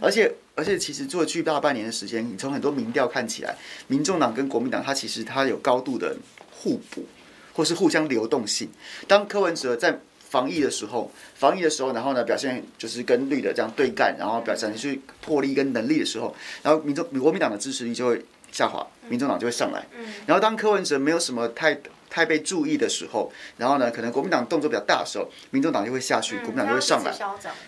[0.00, 3.54] 而且而且其实做了去大半年的时间，你从很多民调看起来，
[3.86, 6.16] 民众党跟国民党它其实它有高度的
[6.50, 7.04] 互补，
[7.52, 8.68] 或是互相流动性。
[9.06, 19.86] 当柯文哲在防疫的时候，防疫的时候，然后呢，表现就是跟绿的这样对干，然后表现去魄力跟能力的时候，然后民众国民党的支持率就会下滑，民众党就会上来。
[20.26, 21.78] 然后当柯文哲没有什么太
[22.10, 27.16] 太被注意的时候，然后呢，可能国民党动作比较大的时候，民众党就会下去，国民党就会上来。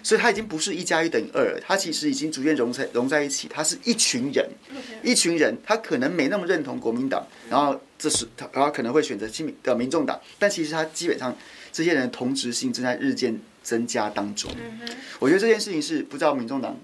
[0.03, 4.47] 所以他已经不是一加一等于二了，他其实已经逐渐融在融在一起，他是一群人，
[5.03, 11.35] 一群人，他可能没那么认同国民党，然后这是他，然后可能会选择亲民的民众党，但其实他基本上。
[11.75, 14.51] 这些人的同质性正在日渐增加当中。
[15.19, 16.77] 我觉得这件事情是不知道民众党，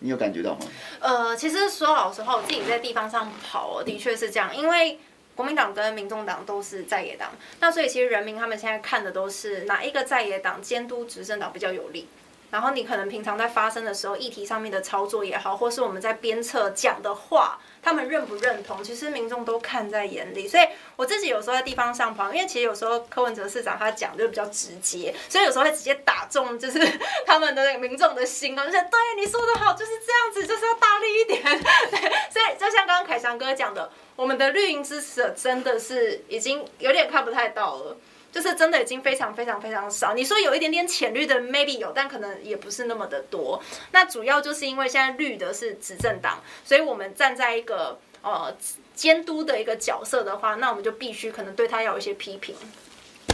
[0.00, 0.66] 你有感觉到吗？
[0.98, 4.50] 呃，其实说老实话，我自己在地方上跑，的确是这样。
[4.56, 4.98] 因为
[5.36, 12.08] 国民党跟民众党都是在野党，那所以其实人民他们现在看的都是哪一个在野党监督执政党比较有利。
[12.48, 20.48] 然后你可能平常在发生的时候，议题上面的操作也好，或是我们在鞭策讲的话，他们认不认同，其实民众都看在眼里。
[20.48, 26.80] 所以我自己有时候在地方上跑，因为其实有时候柯文哲市长他讲就比较直接，所以有时候会直接打中就是
[27.24, 31.40] 他们的那个民众的心啊，就是对你说的好，就是这样子，就是要大力一点。
[31.92, 37.96] 对，所以就像刚刚凯翔哥讲的，我们的绿营支持真的是已经有点看不太到了。
[38.36, 40.12] 就是真的已经非常非常非常少。
[40.12, 43.58] 你说有一点点浅绿的，maybe 有，但可能也不是那么的多。
[43.92, 48.54] 那主要就是因为现在绿的是执政党，所以我们站在一个呃
[48.94, 52.54] 监督的一个角色的话，那我们就必须可能对他要有一些批评。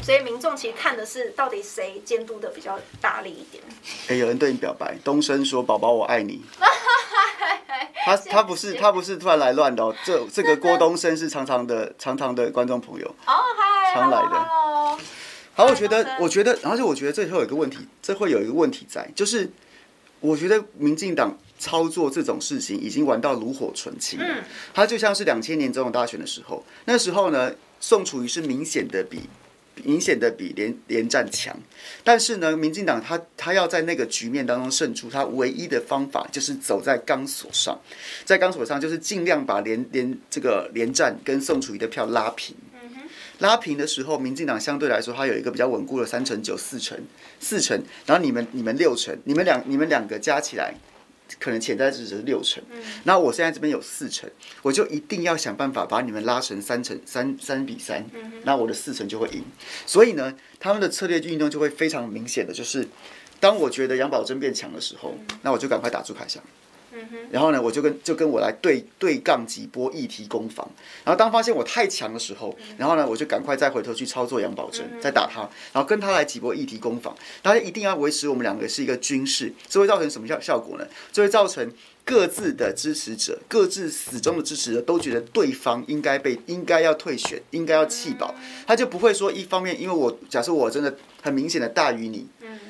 [0.05, 3.61] 所以民众其实看的是到底谁监督的比较大力一点。
[4.07, 6.45] 哎、欸，有人对你表白，东升说：“宝宝，我爱你。
[8.05, 14.99] ”他他不是他不是突然来乱的哦，这这个郭东升是常常的常常的观众朋友哦，嗨，常来的。
[15.55, 19.51] 好，我觉得，我觉得，而且我觉得这会有一个问题，这会有一个问题在，就是
[20.21, 24.25] 我觉得民进党操作这种事情已经玩到炉火纯青了。
[24.27, 29.29] 嗯，他就像是两千年总统大选的时候，那时候呢，宋楚瑜是明显的比
[29.85, 31.55] 明显的比连连战强，
[32.03, 37.79] 但是呢，民进党他他要在那个局面当中胜出，他唯一的方法就是走在钢索上，
[38.25, 42.57] 在钢索上就是尽量把连连这个连战跟宋楚瑜的票拉平。
[43.43, 46.97] 拉平的时候，民进党相对来说，它有一个比较稳固的三成九、四成、
[47.41, 50.73] 四成，然后你们你们六成，你们两你们两个加起来，
[51.41, 52.63] 可能潜在值是六成。
[53.03, 54.31] 那我现在这边有四成，
[54.63, 58.07] 我就一定要想办法把你们拉成三成三三比三，
[58.45, 59.45] 那我的四成就会赢。
[59.85, 62.87] 所以呢，他们的策略运动就会非常明显的就是，
[63.41, 66.41] 当我觉得杨宝珍变强的时候，那我就赶快打住凯翔。
[67.31, 70.69] 然后呢，我就跟就跟我来对对杠几波议题攻防。
[71.05, 75.41] 然后当发现我太强的时候，然后呢，我就赶快再回头去操作杨宝珍，再打他，
[75.73, 77.17] 然后跟他来几波议题攻防。
[77.41, 80.87] 大家一定要维持我们两个是一个军事，这会造成什么效效果呢？
[81.11, 81.73] 这会造成
[82.05, 88.35] 各自的支持者，各自死忠的支持者都觉得对方应该被应该要退选，应该要弃保。
[88.67, 92.27] 他就不会说一方面，因为我假设我真的很明显的大于你，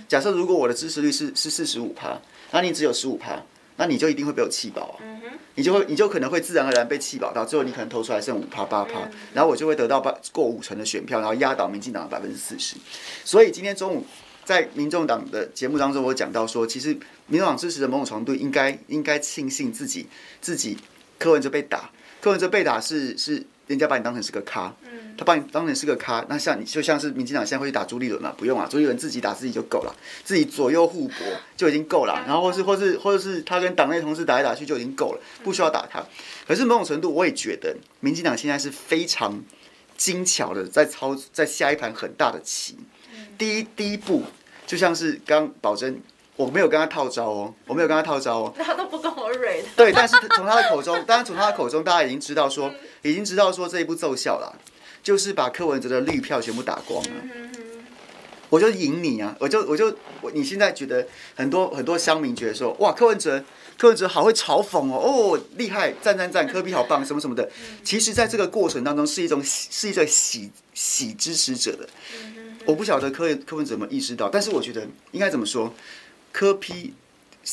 [0.09, 2.21] 假设如果我的支持率是是四十五趴，
[2.53, 3.43] 那你只有十五趴。
[3.77, 5.01] 那你就一定会被我气饱啊！
[5.55, 12.77] 你就会，你就可能会自然而然被气饱到最后，你可能投出来剩五趴八趴，然后我就会得到八过五成的选票，然后压倒民进党的百分之四十。
[13.25, 14.07] 所以今天中午
[14.45, 20.07] 在民众党的节目当中，我讲到说，其实民众党支持的某种程度应该应该庆幸自己
[20.41, 20.79] 自己
[21.19, 24.75] 柯文哲被打，柯文哲被打是是人家把你当成是个咖。
[25.17, 28.35] 他把你当成是个咖，那像你就像是民进党现在会去打朱立伦嘛？
[28.37, 29.95] 不用啊，朱立伦自己打自己就够了，
[30.25, 31.17] 自己左右互搏
[31.57, 32.23] 就已经够了。
[32.27, 36.03] 然后或是或是或者是他跟党内同事打来打去就已经够了，不需要打他。
[36.47, 39.43] 可是某种程度，我也觉得民进党现在是非常
[39.97, 42.79] 精巧的在操在下一盘很大的棋。
[43.39, 44.23] 第一第一步
[44.67, 46.01] 就像是刚宝珍，
[46.37, 49.69] 我没有跟他套招哦，我没有跟他套招哦， 他都不跟我蕊的。
[49.77, 52.73] 对，但是从他的口中，当然从他的口中，大家已经知道说，
[53.03, 54.55] 已经知道说这一步奏效了。
[55.03, 57.11] 就是把柯文哲的绿票全部打光了，
[58.49, 59.35] 我就赢你啊！
[59.41, 63.43] 我就我就我，你现在觉得很多很多乡民觉得说，哇，柯文哲
[63.79, 67.51] 柯文哲好会嘲讽哦，哦，厉害，赞赞赞，科比好棒，什么什么的。
[67.83, 71.89] 其实，在这个过程当中，是一种是一种喜喜支持者的。
[72.65, 75.75] 我不晓得柯柯文哲有没有意识到，但是我觉得应该怎么说，
[76.31, 76.93] 柯 P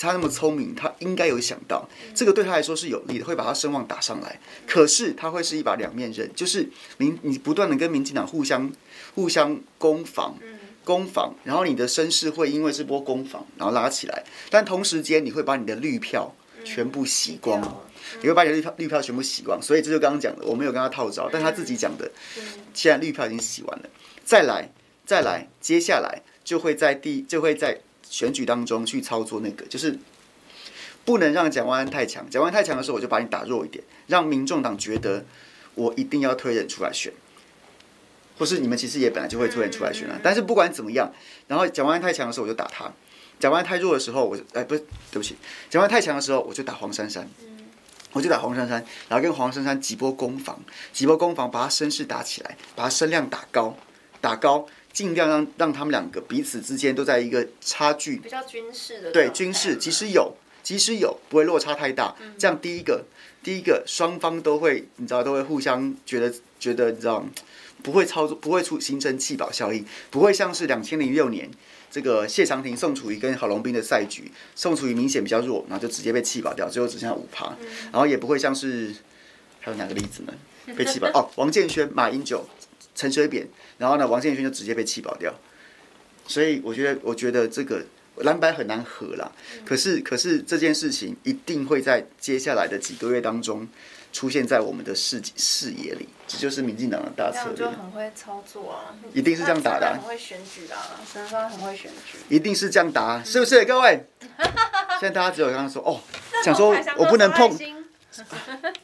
[0.02, 4.39] 他那么聪明，他应该有想到这个对他来说是有利的，会把他声望打上来。
[4.67, 8.71] 可是他会是一把两面刃，就是民你不断的跟民进党互相
[9.15, 10.38] 互相攻防，
[10.84, 17.60] 攻防，然后你的声势会因为这波攻防然后拉起来，但同时间你会把你的绿票全部洗光，
[18.21, 19.60] 你会把你的绿票绿票全部洗光。
[19.60, 22.12] 所以这就刚刚讲的，我没有跟他套招，但他自己讲的，
[22.73, 23.89] 现在绿票已经洗完了，
[24.23, 24.71] 再来
[25.06, 27.82] 再来，接下来就会在第就会在。
[28.10, 30.00] 选举当中去操作那个，就是
[31.06, 32.28] 不能让蒋万安太强。
[32.30, 35.24] 蒋万安太强的时候，我就把你打弱一点，让民众党觉得
[35.76, 37.13] 我一定要推人出来选，
[38.38, 40.19] 或是你们其实也本来就会推人出来选了。
[40.24, 41.13] 但是不管怎么样，
[41.48, 42.91] 然后蒋万安太强的时候，我就打他；
[43.39, 45.36] 蒋万安太弱的时候，我就哎，不是，对不起，
[45.69, 47.30] 蒋万安太强的时候，我就打黄珊珊，
[48.12, 50.60] 我就打黄珊珊，然后跟黄珊珊几波攻防，
[50.91, 53.78] 几波攻防，把他声势打起来，把他声量打高，
[54.19, 54.67] 打高。
[54.91, 62.15] 尽量让让他们两个彼此之间都在一个差距比较军事的对军事，即使有，即使有，不会落差太大。
[62.38, 63.06] 这样第一个，
[63.43, 67.23] 第一个双方都会，你知道，都会互相觉得觉得，你知道，
[67.84, 71.49] 不会操作，不会出形成弃保效应，不会像是两千零六年
[71.91, 77.56] 这个谢长廷、宋楚瑜跟郝龙斌的赛局，宋楚瑜明显比较弱，然后就直接被弃保掉，最后只剩下五趴。
[77.91, 78.93] 然后也不会像是
[79.62, 80.34] 还有哪个例子呢？
[80.75, 82.43] 被弃保哦，王建煊、马英九。
[82.95, 83.47] 陈水扁，
[83.80, 85.34] 然后呢，王建煊就直接被气保掉，
[86.28, 87.84] 所以我觉得，我觉得这个
[88.18, 89.32] 蓝白很难合啦。
[89.65, 93.68] 可是，可是这件事情一定会在接下来的几个月当中
[94.12, 97.58] 出现在我们的视视野里，这就是民进党的大策略。
[97.58, 99.94] 就很会操作啊，一定是这样打的、啊。
[99.94, 103.63] 很会选举啊，沈方很会选举，一定是这样打、啊，是不是？
[103.63, 104.04] 各位，
[105.00, 106.02] 现在大家只有刚刚说哦，
[106.44, 107.58] 想说我不能碰。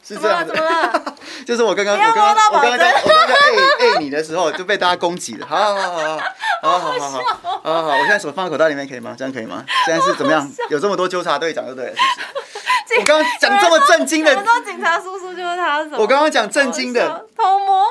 [0.02, 0.52] 是这样子，
[1.46, 6.18] 就是我刚刚我刚刚我刚刚在我刚刚哎哎你的时候就被大家攻击了，好好好好好
[6.62, 7.22] 好好好好
[7.62, 9.14] 好好，我现在手放在口袋里面可以吗？
[9.18, 9.64] 这样可以吗？
[9.84, 10.50] 现在是怎么样？
[10.70, 11.94] 有这么多纠察队长就对了，
[12.98, 17.84] 我刚刚讲这么震惊的，很多警察叔叔就是他，我刚刚讲震惊的偷摸。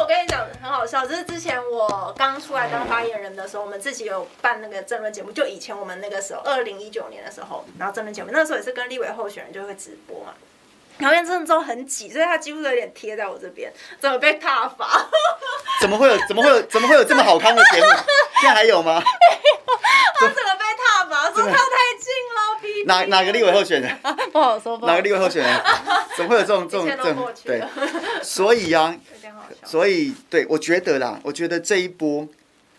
[0.00, 5.32] 我跟你讲很好笑，就是之前我刚出来当发言人的时候，我们自己有办那个政论节目。
[5.32, 10.34] 就以前我们那个时候，二零一九年的时候，然后政论节目那时候也是跟立委候选人就会直播嘛。
[11.02, 15.10] 然后因为真的都很挤，所以他几乎都有点贴在我这边，怎么被踏伐？
[15.82, 16.16] 怎么会有？
[16.28, 16.62] 怎么会有？
[16.62, 17.86] 怎么会有这么好看的节目？
[18.40, 19.02] 现在还有吗？
[20.14, 21.24] 他怎么被踏伐？
[21.32, 23.98] 说靠太近了，哪哪个立委候选人？
[24.32, 24.78] 不好说。
[24.82, 25.62] 哪个立委候选人？
[26.16, 27.32] 怎么会有这种这种这种？
[27.44, 27.62] 对，
[28.22, 28.96] 所以呀。
[29.64, 32.26] 所以，对，我觉得啦，我觉得这一波，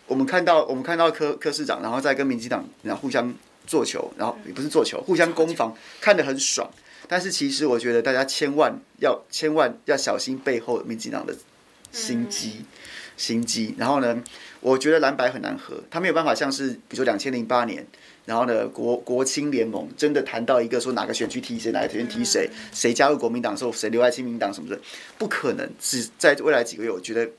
[0.06, 3.32] 我们看到，我们看到柯柯市长，然后再跟民进党，然后互相
[3.66, 6.68] 做球，然后也不是做球，互相攻防，看得很爽。
[7.08, 11.36] 但是，其实我觉得大家千万要千万要小心背后民进党的
[11.92, 12.64] 心机，
[13.16, 13.74] 心机。
[13.78, 14.22] 然后呢，
[14.60, 17.86] 我觉得蓝白很难合，他没有办法像是，比如说两千零八年，
[18.26, 24.80] 然后呢，国国青联盟真的谈到一个说哪个选区踢谁，哪个选区踢谁，谁加入国民党，说谁留在亲民党什么的，
[25.18, 25.70] 不可能。
[25.78, 27.30] 只在未来几个月，我觉得。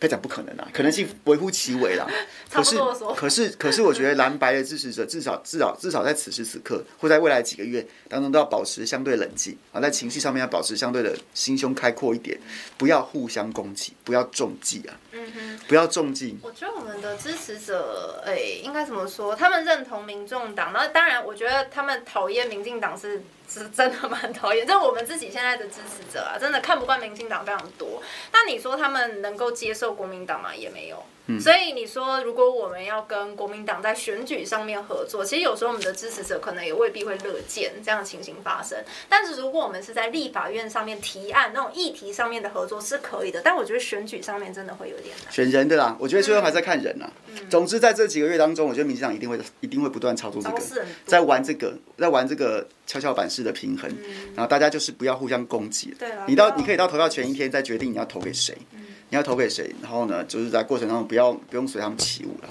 [0.00, 2.06] 可以讲不可能啊，可能性微乎其微啦。
[2.50, 2.76] 可是，
[3.16, 12.38] 可是，可是，我觉得蓝白的支持者至少，至少，至少在此时此刻，或在未来几个月当中，都要保持相对冷静啊，在情绪上面要保持相对的心胸开阔一点，
[12.78, 14.94] 不要互相攻击，不要中计啊。
[15.12, 16.36] 嗯哼，不要中计。
[16.42, 19.34] 我觉得我们的支持者，哎，应该怎么说？
[19.34, 23.22] 他们认同民众党，那当然，我觉得他们讨厌民进党是。
[23.48, 28.02] 是真的蛮讨厌，就我们自己现在的支持者啊，真的看不惯民进党非常多。
[28.32, 30.54] 那你说他们能够接受国民党吗？
[30.54, 31.04] 也没有。
[31.26, 38.78] 嗯、所以你说，如果我们要跟国民党在选举上面合作，其实有时候我们的支持者可能也未必会乐见这样的情形发生。
[39.08, 45.32] 但是如果我们是在立法院上面提案那种议题上面的合作是可以的，但我觉得选举上面真的会有点难。
[45.32, 47.10] 选人的啦，我觉得最后还在看人呐。
[47.28, 53.90] 嗯、总之，在这几个月当中，我觉得民进党一定会一定会不断操作这个，在玩这个，在玩这个跷跷板式的平衡。
[53.90, 55.94] 嗯、然后大家就是不要互相攻击。
[55.98, 58.54] 对啊，你到你可以到投票前一天再决定你要投给谁。
[59.14, 59.72] 嗯你要投给谁？
[59.80, 62.48] 然后呢，就是在过程当中不要不用随他们起舞了。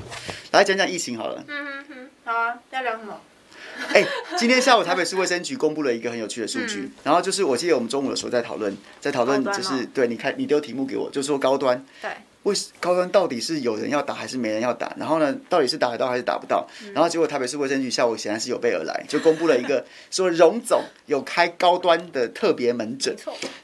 [0.52, 1.43] 来讲讲疫情好了。
[1.45, 3.19] 嗯嗯嗯，好啊，要聊什么？
[3.89, 11.86] 哎、欸，今天下午台北市卫生局公布了一个很有趣的数据，嗯、然后就是我记得我们中午的时候在讨论，在讨论就是对，你看你丢题目给我，就说高端。
[12.02, 12.10] 对。
[12.43, 14.93] 为高端到底是有人要打还是没人要打？
[14.97, 16.67] 然后呢，到底是打得到还是打不到？
[16.93, 23.15] 然后结果台北市卫生局下午显然是有备而来，就公布了一个 说荣总有开高端的特别门诊。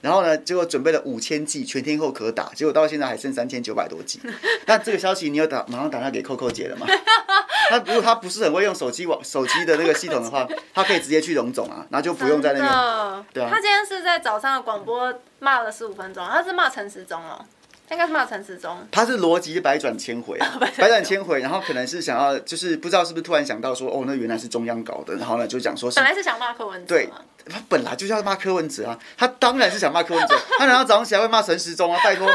[0.01, 2.51] 然后呢，结果准备了五千剂，全天候可打。
[2.55, 4.19] 结果到现在还剩三千九百多剂。
[4.65, 6.87] 那这个消息你有打马上打电话给扣扣姐了吗？
[7.69, 13.25] 他如果他不是很会用手机网手机的那个系统的话，他可以直接去荣总啊，然后就不用在那边。
[13.33, 13.49] 对啊。
[13.51, 17.45] 他今天是在早上的广播骂了十五分钟，他是骂陈时中哦。
[17.91, 18.77] 应该是骂陈时中。
[18.91, 20.37] 他是逻辑 百转千回，
[20.77, 26.95] 百转千回，然后可能是想要，就是不知道是不是突然想到说，哦，那原来是中央搞的，然后呢就讲说，本来是想骂柯文哲。
[26.95, 27.09] 对，
[27.45, 31.99] 他本来就是要骂柯文哲啊，他当然是想骂柯文哲， 他难道早上起来会骂陈时中啊？
[32.03, 32.27] 拜托，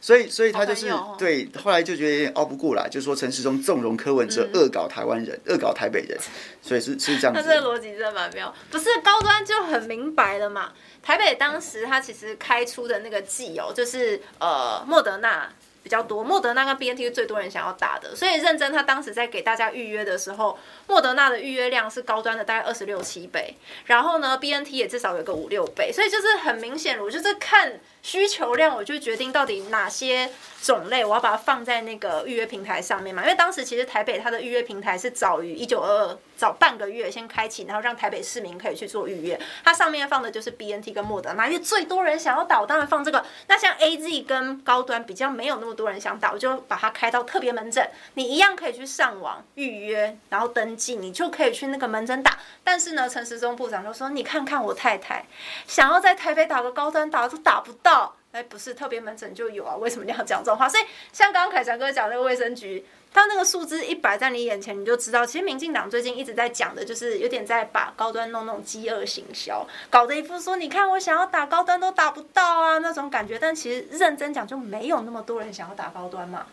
[0.00, 6.18] 所以所以他就是对，后来就觉得有点拗不过来，就说陈时中纵容柯文哲，恶搞台湾人，恶搞台北人，
[6.62, 7.42] 所以是是这样子。
[7.42, 10.72] 他这个逻辑真的蛮妙，不是高端就很明白了嘛？
[11.02, 15.50] 台北当时他其实开出的那个剂哦，就是呃莫德纳
[15.82, 27.80] 比较多，莫德纳跟 BNT 是最多人想要打的，所以认真他当时在给大家预约的时候，莫德纳的预约量是高端的大概二十六七倍，然后呢 BNT 也至少有个五六倍，所以就是很明显，我就是看。
[28.02, 33.22] 需求量，我就决定到底哪些种类我要把它放在那个预约平台上面嘛。
[33.22, 39.40] 因为当时其实台北它的预约平台是早于一九二二，早半个月先开启，然后让台北市民可以去做预约。
[39.64, 43.24] 它上面放的就是 BNT 跟莫德纳，因为最多人想要打，我当然放这个。
[43.46, 52.36] 那像 AZ 跟高端比较没有那么多人想打，我就把它开到特别门诊，你一样可以去上网预约，然后登记，你就可以去那个门诊打。
[52.64, 55.24] 但是呢，陈时中部长就说：“你看看我太太，
[55.66, 57.91] 想要在台北打个高端打都打不到。”
[58.32, 59.76] 哎，不是特别门诊就有啊？
[59.76, 60.66] 为什么你要讲这种话？
[60.66, 73.38] 所以像刚刚凯翔哥讲那个卫生局，他那个数字一摆在你眼前，你就知道，其实民进党最近一直在讲的，就是有点在把高端弄那种饥饿行销，搞得一副说，你看我想要打高端都打不到啊那种感觉。
[73.38, 76.46] 但其实认真讲，就没有那么多人想要打高端嘛。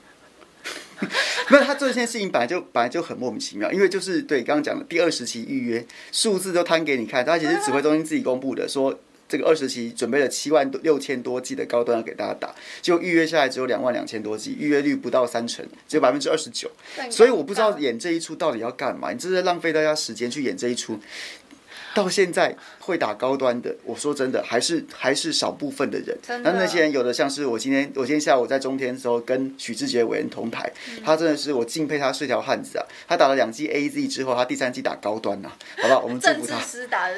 [1.47, 8.99] 没有，他做这件事情本来就本来就很莫名其妙，因为就是对刚刚讲的第二十期预约数字都摊给你看，他其实指挥中心自己公布的说。
[9.29, 16.69] 这个二十期准备了七万多六千多剂的高端要给大家打，结果预约下来只有两万两千多剂，预约率不到三成，只有百分之二十九。
[17.11, 20.99] 所以我不知道演这一出到底要干嘛，你这是浪费大家时间去演这一出。
[21.95, 26.17] 到现在会打高端的，我说真的，还是还是少部分的人。
[26.43, 32.85] 那那些人有的像是我今天，我今天下午在中天的时候跟许志杰委员同台，嗯、他真的是我敬佩他是条汉子啊！
[33.07, 36.01] 他打了两季 AZ 之后，他第三季打高端呐、啊，好不好？
[36.01, 36.59] 我们祝福他。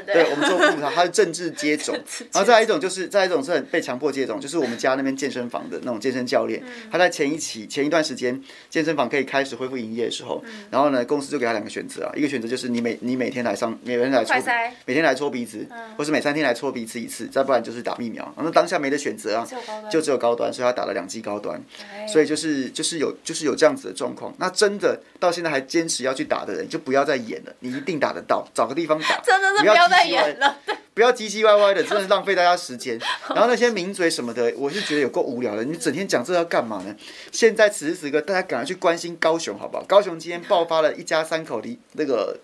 [0.06, 1.96] 对，我们祝福他，他是政治接种。
[2.32, 14.24] 然后再来一种就是，再来一种是很被强迫接种，就是我们家那边健身房的那种健身教练，嗯、他在前一期前一段时间健身房可以开始恢复营业的时候，嗯、然后呢，公司就给他两个选择啊，一个选择就是你每你每天来上，每天来
[14.70, 14.76] 抽。
[14.86, 18.34] 每天来搓鼻子，或是每三天来搓鼻子一次，再不然就是打疫苗。
[18.38, 19.48] 那当下没得选择啊，
[19.90, 21.62] 就只有高端，所以他打了两剂高端。
[22.08, 24.34] 所以就是就是有就是有这样子的状况。
[24.38, 29.20] 那真的到现在还坚持要去打的人，就不要再演了，你一定打得到，找个地方打。
[29.26, 30.58] 真的是不要再演了，
[30.94, 33.00] 不要唧唧歪歪的，真的是浪费大家时间。
[33.30, 35.64] 然后那些名嘴什么的，我是觉得有够无聊的。
[35.64, 36.96] 你整天讲这要干嘛呢？
[37.32, 39.84] 现在此时此刻，大家赶快去关心高雄好不好？
[39.86, 42.40] 高雄今天爆发了一家三口离那个。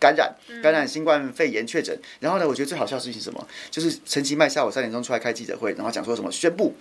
[0.00, 3.46] 感染感染新冠肺炎确诊，然后呢，我觉得最好笑的事情是什么？
[3.70, 6.74] 就是陈其迈下午三点钟出来开记者会，然后讲说什么宣布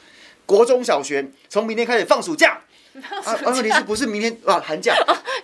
[0.46, 2.62] 国中小学从明天开始放暑假。
[3.24, 4.96] 啊，问题是 不是明天啊寒假？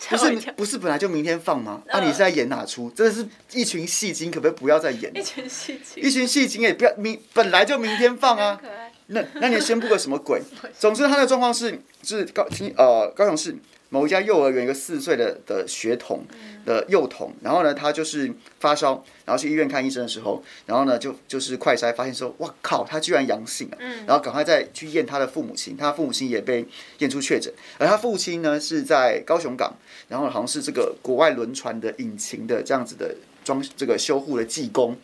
[0.10, 1.82] 不是不是本来就明天放吗？
[1.90, 2.90] 啊，你是在演哪出？
[2.90, 5.12] 真的是一群戏精，可不可以不要再演？
[5.16, 8.60] 一群戏精，一群戏精也不要明本来就明天放啊。
[9.08, 10.42] 那那你宣布个 什么鬼？
[10.78, 13.56] 总之他的状况是是高听呃高雄市。
[13.90, 16.26] 某一家幼儿园一个四岁的的学童
[16.66, 26.66] 的幼童，然后呢，他就是发烧，然后去医院看医生的时候，然后呢，就就是快筛发现说，哇靠，他居然阳性了，然后赶快再去验他的父母亲，他父母亲也被
[26.98, 29.74] 验出确诊，而他父亲呢是在高雄港，
[30.10, 34.98] 然后好像是这个国外轮船的引擎的这样子的装这个修护的技工，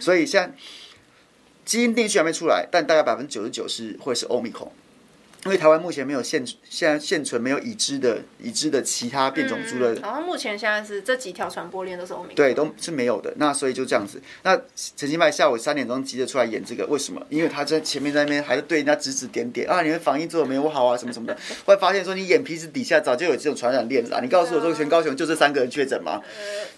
[0.00, 0.54] 所以现在
[1.64, 4.72] 基因定序还没出来，但大概百分之九十九是会是欧米孔。
[5.48, 13.32] 因为台湾目前没有现现在现存没有已知的已知的其他变种株的，然后目前现在是这几条传播链都是欧米，对，都是没有的。
[13.36, 14.20] 那所以就这样子。
[14.42, 14.54] 那
[14.94, 17.26] 陈其迈下午三点钟急着出来演这个，为什么？
[17.30, 21.34] 因为他在前面在那边还是对人家指指点点啊，你们防疫做的没有好啊，什么什么的。
[21.64, 24.20] 后来发现说你眼皮子底下早就有这种传染链了。
[24.20, 26.20] 你告诉我说全高雄就这三个人确诊吗？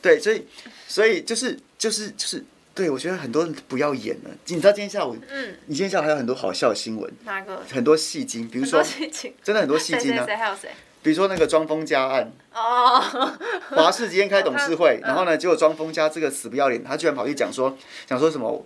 [0.00, 0.46] 对，所以
[0.86, 2.44] 所以就是就是就是。
[2.74, 4.30] 对，我觉得很多人不要演了。
[4.46, 7.62] 你知道今天下午，嗯，你今天下午还有很多好笑的新闻，哪个？
[7.70, 8.82] 很多戏精，比如说，
[9.42, 10.24] 真的很多戏精啊。
[10.24, 10.70] 谁谁还有谁？
[11.02, 12.32] 比如说那个庄丰家案。
[12.54, 13.00] 哦。
[13.76, 18.64] 华视今天开董事会，然后呢，结果庄丰家这个死不要脸，他居然跑去讲说，讲说什么？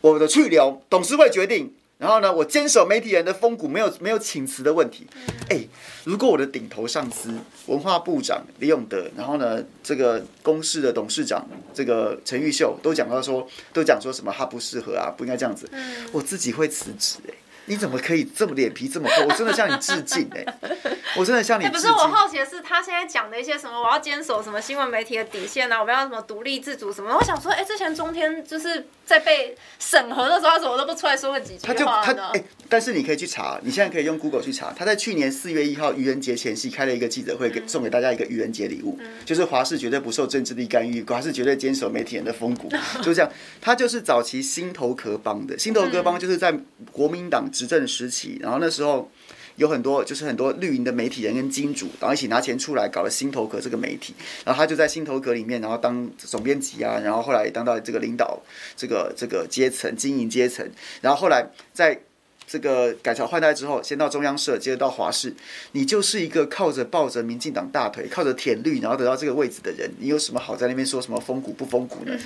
[0.00, 1.74] 我的去留，董事会决定。
[2.02, 5.06] 然后呢，我坚守媒体人的风骨，没有没有请辞的问题。
[5.48, 5.64] 哎，
[6.02, 7.32] 如果我的顶头上司
[7.66, 15.70] 文化部长李永德，然后呢，这个公司的董事长这个陈玉秀都讲到说，都讲说什么他不适合啊，不应该这样子。
[16.10, 17.34] 我自己会辞职哎，
[17.66, 19.24] 你怎么可以这么脸皮这么厚？
[19.26, 20.44] 我真的向你致敬哎。
[21.16, 21.68] 我真的向你。
[21.68, 27.14] 不是我好奇的是，他现在讲的一些什么，我要坚守什么新闻媒体的底线啊，我们要什么独立自主什么？
[27.16, 32.02] 我想说，哎、欸，之前中天就是在被审核的时候，他怎么都不出来说个几句话呢？
[32.04, 42.70] 他就他哎、欸，但是你可以去查，你现在可以用 Google 去查，他在去年四月一号愚人节前夕开了一个记者会，给、嗯、送给大家一个愚人节礼物，嗯、就是华视绝对不受政治力干预，华视绝对坚守媒体人的风骨，
[43.02, 43.30] 就这样。
[43.60, 46.54] 他就是早期心头壳帮的，心头壳帮就是在
[46.90, 49.10] 国民党执政时期，然后那时候。
[49.56, 54.14] 有很多就是很多绿营的媒体人跟金主，然后一起拿钱出来搞了新头壳这个媒体，
[54.46, 58.40] 然后他就在新头壳里面，然后当总编辑啊，然后后来当到这个领导
[58.74, 60.66] 这个这个阶层经营阶层，
[61.02, 62.00] 然后后来在
[62.46, 65.34] 这个改朝换代之后，先到中央社，接着到华视，
[65.72, 72.18] 你就是一个靠着抱着民进党大腿，靠着舔绿，然后得到这个位置的人，你有什么好在那边说什么风骨不风骨呢？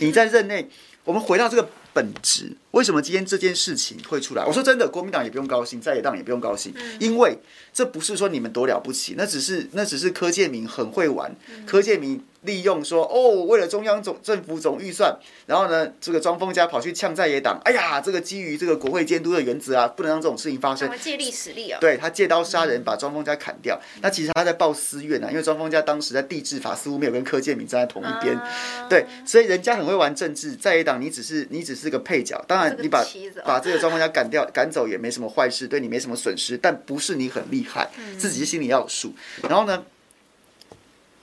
[0.00, 0.68] 你在任内。
[1.06, 4.44] 我们回到这个本质，为什么今天这件事情会出来？
[4.44, 7.38] 我说真的，国民党也不用高兴，在野党也不用高兴，因为
[7.72, 11.34] 这不是说你们多了不起，那只是那只是柯建明很会玩，
[11.64, 12.22] 柯建铭。
[12.44, 15.16] 利用说哦，为了中央总政府总预算，
[15.46, 20.90] 然后呢，这个庄丰家跑去呛在野党，哎呀，这个基于这个国会监督的原则啊，不能让这种事情发生。
[21.00, 21.78] 借力使力啊！
[21.80, 23.78] 对，他借刀杀人，把庄丰家砍掉。
[23.96, 28.36] 嗯、那其实他在报私怨啊，因为庄丰家当时在地治法似乎没有跟柯建铭站在同一边。
[28.36, 32.42] 啊、对，所以人家很会玩政治，在野党你只是你只是个配角。
[32.46, 33.04] 当然，你把
[33.44, 37.88] 把这个庄丰家赶掉赶走也没什么坏事，对你没什么损失，但不是你很厉害，
[38.18, 39.12] 自己心里要有数。
[39.48, 39.82] 然后呢？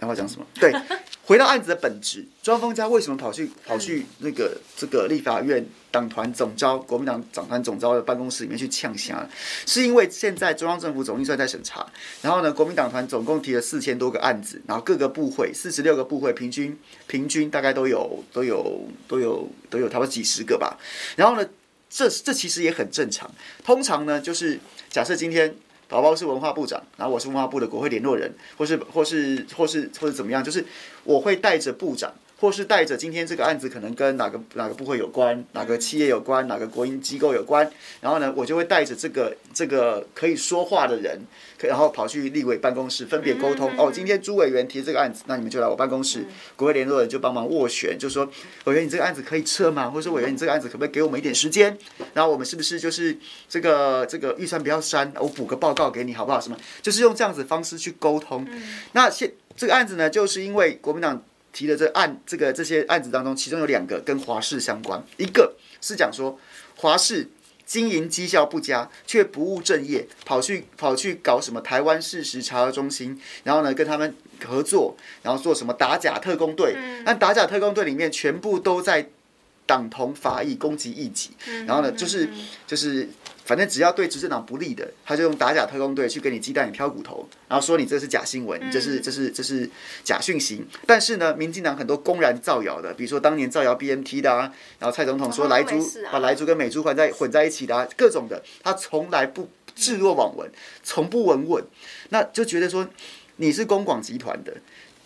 [0.01, 0.45] 然后讲什么？
[0.59, 0.73] 对，
[1.23, 9.15] 回到案子的本质，庄丰家为什么跑去跑去那个这个立法院党团总召、国民党党团总召的办公室里面去呛声？
[9.67, 11.85] 是因为现在中央政府总预算在审查，
[12.23, 16.75] 然后呢，国民党团总共提了四千多个案子，然后各个部会四十六个部会，平均
[17.05, 20.79] 平均大概都有都有都有都有差不多几十个吧。
[21.15, 21.47] 然后呢，
[21.91, 23.29] 这这其实也很正常。
[23.63, 25.55] 通常呢，就是假设今天。
[25.91, 30.65] 宝宝是文化部长，然后我是文化部的国会联络人，或是或是或是或者怎么样，就是
[31.03, 32.13] 我会带着部长。
[32.41, 37.69] 或是带着今天这个案子可能跟哪个哪个部会有关，哪个企业有关，哪个国营机构有关，
[38.01, 41.21] 然后呢，我就会带着这个这个可以说话的人，
[41.59, 43.71] 然后跑去立委办公室分别沟通。
[43.77, 46.25] 哦，今天朱委员提这个案子，那你们就来我办公室，
[46.55, 48.27] 国会联络人就帮忙斡旋，就说
[48.63, 49.91] 委员你这个案子可以撤吗？
[49.91, 51.77] 或者说委员你这个案子可不可以给我们一点时间？
[52.15, 53.15] 然后我们是不是就是
[53.47, 56.41] 这个这个预算不要删，我补个报告给你好不好？
[56.41, 56.57] 什么？
[56.81, 58.47] 就是用这样子的方式去沟通。
[58.93, 61.23] 那现这个案子呢，就是因为国民党。
[61.51, 66.39] 提的这案，这个这些案子当中，其中有两个跟华视相关，一个是讲说
[66.75, 67.29] 华视
[67.65, 76.75] 经营绩效不佳，却不务正业，跑去跑去搞什么台湾事实查核中心，然后呢跟他们合作，然后做什么打假特工队，
[77.05, 79.09] 那打假特工队里面全部都在
[79.65, 81.31] 党同伐异，攻击异己，
[81.65, 82.29] 然后呢就是
[82.65, 83.09] 就是。
[83.43, 89.69] 反正只要对执政党不利的，他就用打假特工队去给你鸡蛋里挑骨头，然后说你这是假新闻，这是这是这是
[90.03, 90.63] 假讯息。
[90.85, 100.49] 但是呢，民进党很多公然造谣的，比如说当年造谣 BMT 的啊，然后蔡总统说莱猪把莱猪跟美猪混在混在一起的啊，各种的，他从来不置若罔闻，
[100.83, 101.63] 从不闻闻，
[102.09, 102.87] 那就觉得说
[103.37, 104.53] 你是公广集团的。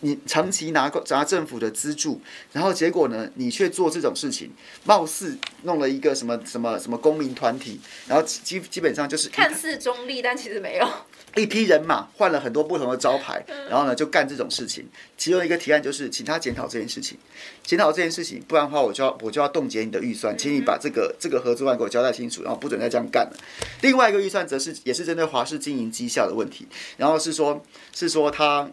[0.06, 2.20] 你长期拿拿政府的资助，
[2.52, 4.52] 然后结果呢，你却做这种事情，
[4.84, 10.88] 貌似弄了一个什么什么什么公民团体，然后基基本上就是看似中立，但其实没有
[11.34, 14.86] 一批人马换了很多不同的招牌，然后呢就干这种事情。
[15.18, 17.18] 其中一个提案就是请他检讨这件事情，
[17.64, 23.36] 检讨这件事情，不然的话我就要我就要冻结你的预算，请你把这个这个合作案给我交代清楚，然后不准再这样干了。
[23.82, 27.60] 另外一个预算则是也是针对华视经营绩效的问题，然后是说，
[27.92, 28.70] 是说他。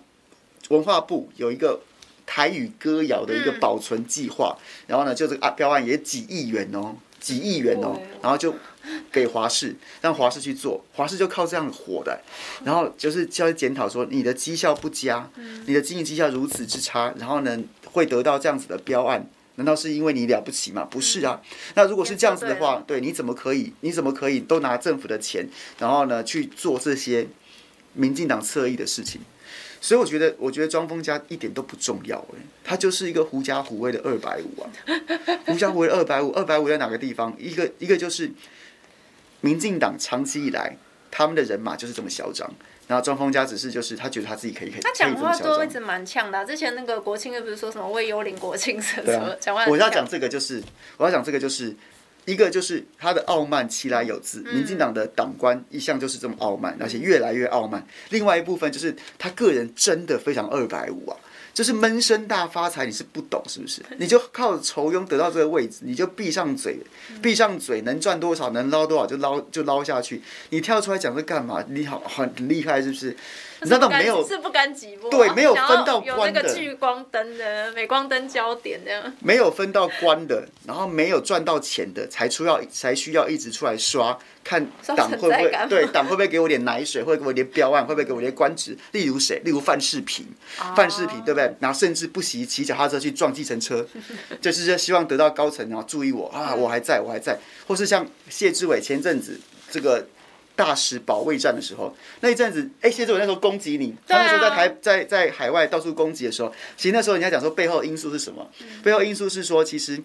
[0.69, 1.81] 文化部有一个
[2.25, 4.57] 台语歌谣的一个保存计划，
[4.87, 8.55] 然后呢，就这个啊标案也几亿元哦，几亿元哦，然后就
[9.11, 12.21] 给华视，让华视去做，华视就靠这样火的，
[12.63, 15.29] 然后就是就要检讨说你的绩效不佳，
[15.65, 17.61] 你的经营绩效如此之差，然后呢
[17.91, 20.87] 会得到这样子的标案，难道是因为你了不起吗？
[20.89, 21.41] 不是啊，
[21.75, 25.47] 那如果是这样子的话，对，你怎么可以，你怎么可以都拿政府的钱，
[25.77, 27.27] 然后呢去做这些
[27.93, 29.21] 民进党侧翼的事情？
[29.83, 34.71] 所以我觉得，我觉得庄丰家一点都不重要哎，他就是一个狐假虎威的二百五啊，
[35.45, 37.35] 狐假虎威二百五，二百五在哪个地方？
[37.37, 38.31] 一个一个就是，
[39.41, 40.77] 民进党长期以来
[41.11, 42.49] 他们的人马就是这么嚣张，
[42.87, 50.63] 然后庄丰家只是就是他觉得他自己可以可以，他讲话都一直蛮呛的，之前那个国庆又不是说什么为幽灵国庆什么什么，讲话我要讲这个就是
[50.95, 51.75] 我要讲这个就是。
[52.25, 57.85] 一个就是他的傲慢其来有自，民进党的党官一向就是这么傲慢，而且越来越傲慢。
[58.09, 61.17] 另外一部分就是他个人真的非常二百五啊，
[61.53, 63.81] 就是闷声大发财，你是不懂是不是？
[63.97, 66.79] 你就靠酬庸得到这个位置，你就闭上嘴，
[67.21, 70.21] 闭上嘴，能赚多少能捞多少就捞就捞下去。
[70.49, 71.63] 你跳出来讲这干嘛？
[71.69, 73.15] 你好很厉害是不是？
[73.63, 88.77] 你知道没有是不甘寂寞，对，没有分到关的，有那个聚光灯的镁光灯焦点这样，没有分到关的，然后没有赚到钱的，才出要才需要一直出来刷，看党会不会对党会不会给我点奶水，会给我点标案，会不会给我点官职？
[88.91, 89.41] 例如谁？
[89.45, 90.25] 例如范世平，
[90.75, 91.55] 范世平对不对？
[91.59, 93.85] 然后甚至不惜骑脚踏车去撞计程车，
[94.41, 97.37] 就是希望得到高层然后注意我啊，我还在我还在，
[97.67, 99.39] 或是像谢志伟前阵子
[99.71, 100.05] 这个。
[100.55, 108.47] 大使保卫战的时候，那一阵子，哎、欸，谢志伟那时候攻击你，他那时候在台在在海外到处攻击的时候，其实那时候人家讲说背后因素是什么？
[108.83, 110.01] 背后因素是说，其实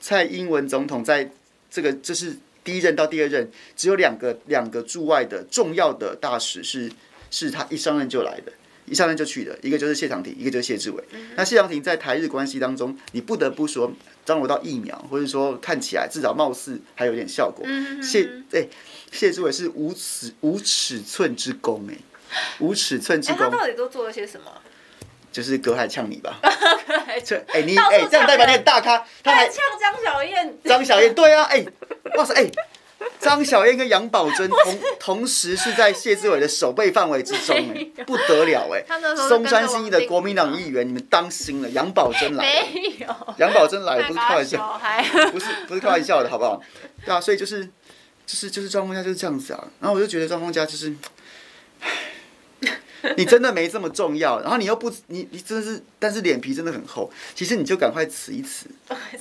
[0.00, 1.30] 蔡英文总统在
[1.70, 6.92] 这个就是第一任到第二任，只有两个两个驻外的重要的大使是
[7.30, 8.52] 是他一上任就来的，
[8.86, 11.04] 一上任就去的，一个就是谢长廷，一个就是谢志伟。
[11.36, 13.92] 那谢长廷在台日关系当中，你不得不说
[14.24, 17.66] 张罗到疫苗，或者说看起来至少貌似还有点效果。
[18.02, 18.66] 谢哎。
[19.12, 21.96] 谢志伟是无尺无尺寸之功哎，
[22.58, 23.38] 无尺寸之功。
[23.38, 24.50] 他到底都做了些什么？
[25.30, 26.40] 就是隔海呛你吧。
[27.24, 29.06] 这哎你哎这样代表你很大咖。
[29.22, 30.58] 他还呛张小燕。
[30.64, 31.64] 张小燕对啊哎，
[32.16, 32.50] 哇塞哎，
[33.20, 38.84] 张小燕跟杨宝珍同 同时是在谢志伟的守备范围之中哎，不得了哎。
[39.28, 42.44] 松山新义的国民党议员，你们当心了，杨宝珍来。
[42.44, 43.34] 没有。
[43.38, 44.80] 杨宝珍来不是开玩笑，
[45.32, 46.60] 不是不是开玩笑的好不好？
[47.04, 47.68] 对啊，所以就是。
[48.26, 50.92] 就是就是庄凤家就是这样子啊，然后我就觉得庄凤家就是，
[53.16, 58.66] 你真的没这么重要，然后你又不你你真的是，但是脸皮真的很厚，其实你就赶快辞一辞，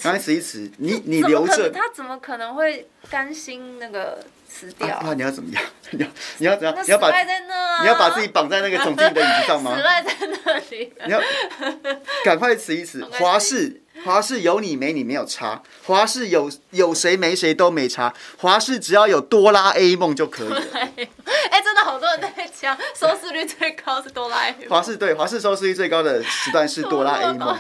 [0.02, 4.20] 赶快辞一辞，你你留着他怎么可能会甘心那个
[4.50, 4.88] 辞掉？
[4.98, 5.64] 啊，你要怎么样？
[5.92, 6.08] 你要
[6.38, 6.76] 你要怎样？
[6.86, 7.10] 你要把
[7.82, 9.74] 你要把自己绑在那个总经理的椅子上吗？
[9.78, 10.12] 死赖在
[10.44, 11.22] 那里，你要
[12.24, 13.82] 赶快辞一辞，华视。
[14.06, 20.64] 华视有你没你没有差，华视有有谁没谁都没差，华视只要有哆啦 A 梦就可以了。
[20.76, 20.94] 哎、
[21.58, 24.70] 欸，真的好多人在讲，收视率最高是哆啦 A 梦。
[24.70, 27.58] 华视对华视收视率最高的时段是哆啦 A 梦，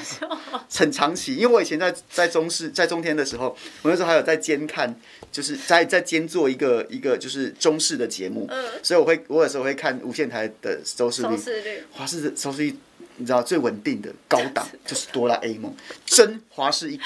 [0.71, 1.35] 很长期。
[1.35, 4.95] 因为我以前在在中视在中天的时候，我那时候还有在监看，
[5.31, 12.77] 就是在在监做一个一个就是中视的节目，嗯、所以我会我有时候会看无线台的收视率，华视的收视率。
[13.17, 15.73] 你知道最稳定的高档 就是哆啦 A 梦，
[16.05, 17.03] 真华视一哥，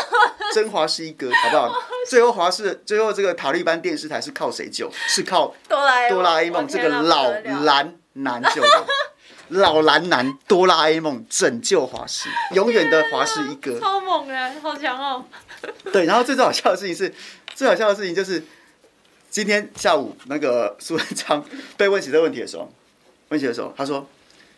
[0.54, 1.72] 真华视一哥，好不好？
[2.08, 4.90] 最后华视最后这个塔利班电视台是靠谁救？
[5.06, 7.30] 是靠哆啦 A 梦这个老
[7.64, 8.86] 蓝男救的，
[9.60, 15.24] 老蓝男哆啦 A 梦拯救华氏，永远的华氏一哥，超猛哎，好强哦！
[15.92, 17.14] 对，然后最最好笑的事情是，
[17.54, 18.42] 最好笑的事情就是
[19.28, 21.44] 今天下午那个苏文昌
[21.76, 22.72] 被问起这个问题的时候，
[23.28, 24.08] 问起的时候他说。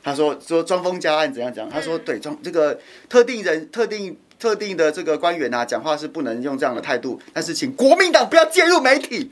[0.04, 1.68] 他说说装疯加案怎样讲？
[1.70, 2.78] 他说对装这个
[3.08, 7.20] 特定人、特定特定的这个官员啊，讲话是不能用这样的态度。
[7.32, 9.30] 但是请国民党不要介入媒体。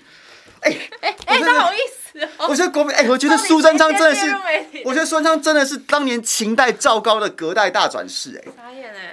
[0.60, 4.30] 哎哎哎，不好意思，我觉得国民哎，我觉得苏贞昌真的是，
[4.84, 8.52] 我觉得苏贞昌真的是当年秦代赵高的隔代大转世哎，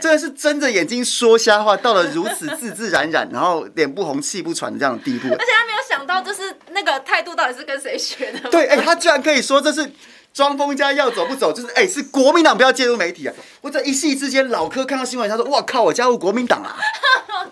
[0.01, 5.29] 真的是睁着眼睛说瞎话，到了如此自自然然，然后脸不红气不喘的这样的地步。
[5.29, 8.49] 而且他没有想到，就是那个态度到底是跟谁学的？
[8.49, 9.89] 对，哎，他居然可以说这是。
[10.37, 13.33] 庄丰家要走不走，就是哎、欸，是国民党不要介入媒体啊！
[13.59, 16.77] 我这一夕之间，老柯看到新闻，他说：“哇靠，我加入国民党啊！”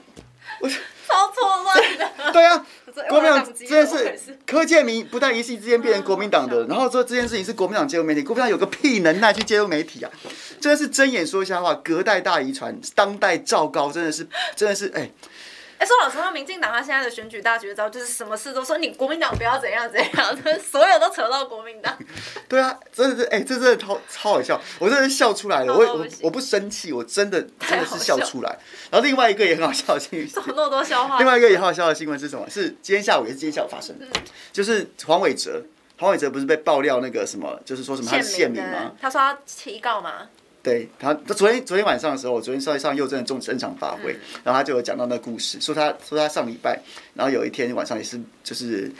[0.61, 2.11] 我超错乱的。
[2.31, 2.63] 对啊，
[3.09, 10.11] 国民党真的是柯建铭不但一夕之间变成国民党的，然后说这件事情是国民党介入媒体，国民党有个屁能耐去介入媒体啊！
[10.61, 15.01] 真的是睁眼说瞎话，隔代大遗传，当代赵高真的是真的是哎。
[15.01, 15.11] 欸
[15.77, 21.97] 哎，说老实话，民进党他现在的选举大绝招就是什么事都说你国民党不要怎样怎样， 所有都扯到国民党。
[22.47, 25.73] 对啊，真的是哎，这真的超超好笑，我真的是笑出来了。
[25.73, 28.57] 我我我不生气，我真的真的是笑出来。
[28.89, 31.17] 然后另外一个也很好笑的新闻，那么多笑话。
[31.17, 32.49] 另外一个也很好笑的新闻是什么？
[32.49, 34.05] 是今天下午也是今天下午发生的，
[34.53, 35.61] 就是黄伟哲，
[35.99, 38.93] 黄伟哲不是被爆料那个什么，就是说什么他是县民吗？
[39.01, 40.29] 他说他提告吗？
[40.65, 46.81] 对他，他昨天昨天晚上的时候，我昨天上上幼正的中正常发挥，嗯、然后他就有讲到那个故事，说他说他上礼拜，
[47.13, 48.91] 然后有一天晚上也是就是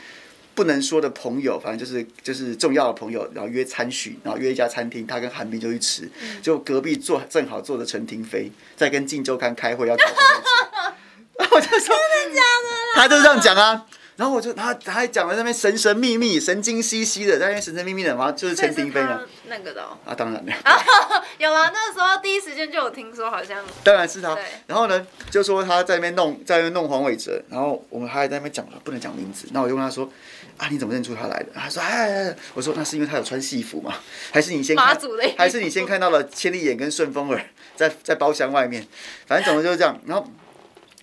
[0.54, 12.94] 不能说的朋友，反正就是就是重要的朋友，然后约餐叙，然后约一家餐厅，他跟韩冰就去吃，嗯、就隔壁坐正好坐着陈廷妃在跟镜周刊开会要讨论， 我就说真的假的？
[12.94, 13.84] 他就这样讲啊。
[14.16, 20.52] 然后我就他他还讲了那边神神秘秘、神经兮兮的，在那边神神秘秘的，然后就是陈廷妃嘛，那个的、哦、啊，当然了，
[21.38, 24.36] 有啊，那个时候第一时间就有听说，好像当然是他。
[24.66, 30.10] 然后呢，就说他在那边弄，在那边弄黄伟哲，然后我们还在那边讲不能讲名字，那我就问他说
[30.56, 31.48] 啊，你怎么认出他来的？
[31.54, 33.94] 他说哎，我说那是因为他有穿戏服嘛，
[34.32, 34.98] 还是你先看，
[35.36, 37.44] 还是你先看到了千里眼跟顺风耳
[37.76, 38.86] 在在包厢外面，
[39.26, 40.26] 反正总之就是这样，然后。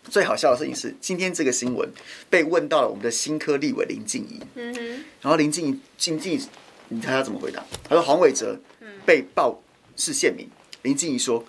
[0.09, 1.89] 最好笑的事情是，今天这个新闻
[2.29, 4.79] 被问到了我们的新科立委林静怡，嗯哼，
[5.21, 6.39] 然后林静怡，静静，
[6.89, 7.63] 你猜他怎么回答？
[7.87, 8.59] 他说黄伟哲
[9.05, 9.61] 被曝
[9.95, 10.49] 是县民，
[10.81, 11.43] 林静怡说，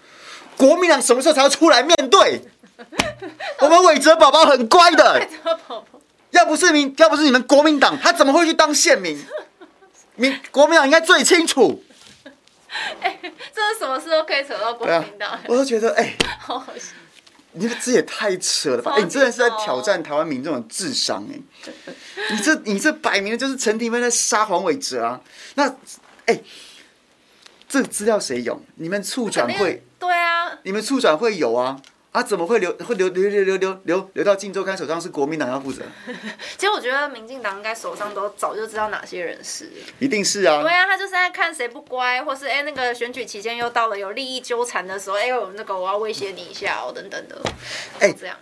[0.56, 2.40] 国民党什么时候才要出来面对？
[3.60, 5.28] 我们伟哲宝宝很乖的，
[6.30, 9.24] 要不是民，要不是你们国民党，他怎么会去当县民？
[10.16, 11.82] 民国民党应该最清楚。
[13.00, 16.92] 哎，这是什么事都可以扯到国民党，我都觉得哎， 好好笑。
[17.54, 18.92] 你这也太扯了吧！
[18.92, 21.94] 哎、欸，你真的是在挑战台湾民众的智商哎、欸！
[22.32, 25.20] 你这你这摆明了就是陈廷芬在杀黄伟哲啊！
[25.54, 25.68] 那
[26.26, 26.44] 哎、欸，
[27.68, 28.60] 这资料谁有？
[28.76, 29.84] 你们促转会？
[29.98, 31.80] 对啊，你们促转会有啊？
[32.14, 35.00] 啊，怎么会流会流流流流流流流到镜周刊手上？
[35.00, 35.82] 是国民党要负责？
[36.56, 40.62] 其实我觉得民进党应该手上都早就知道哪些人是，一定是啊。
[40.62, 47.42] 对啊，他就是在看谁不乖，或是哎、欸、那个选举期间又到了有利益纠缠的时候，哎、欸、呦那个我要威胁你一下哦等等的。
[47.98, 48.36] 哎，这样。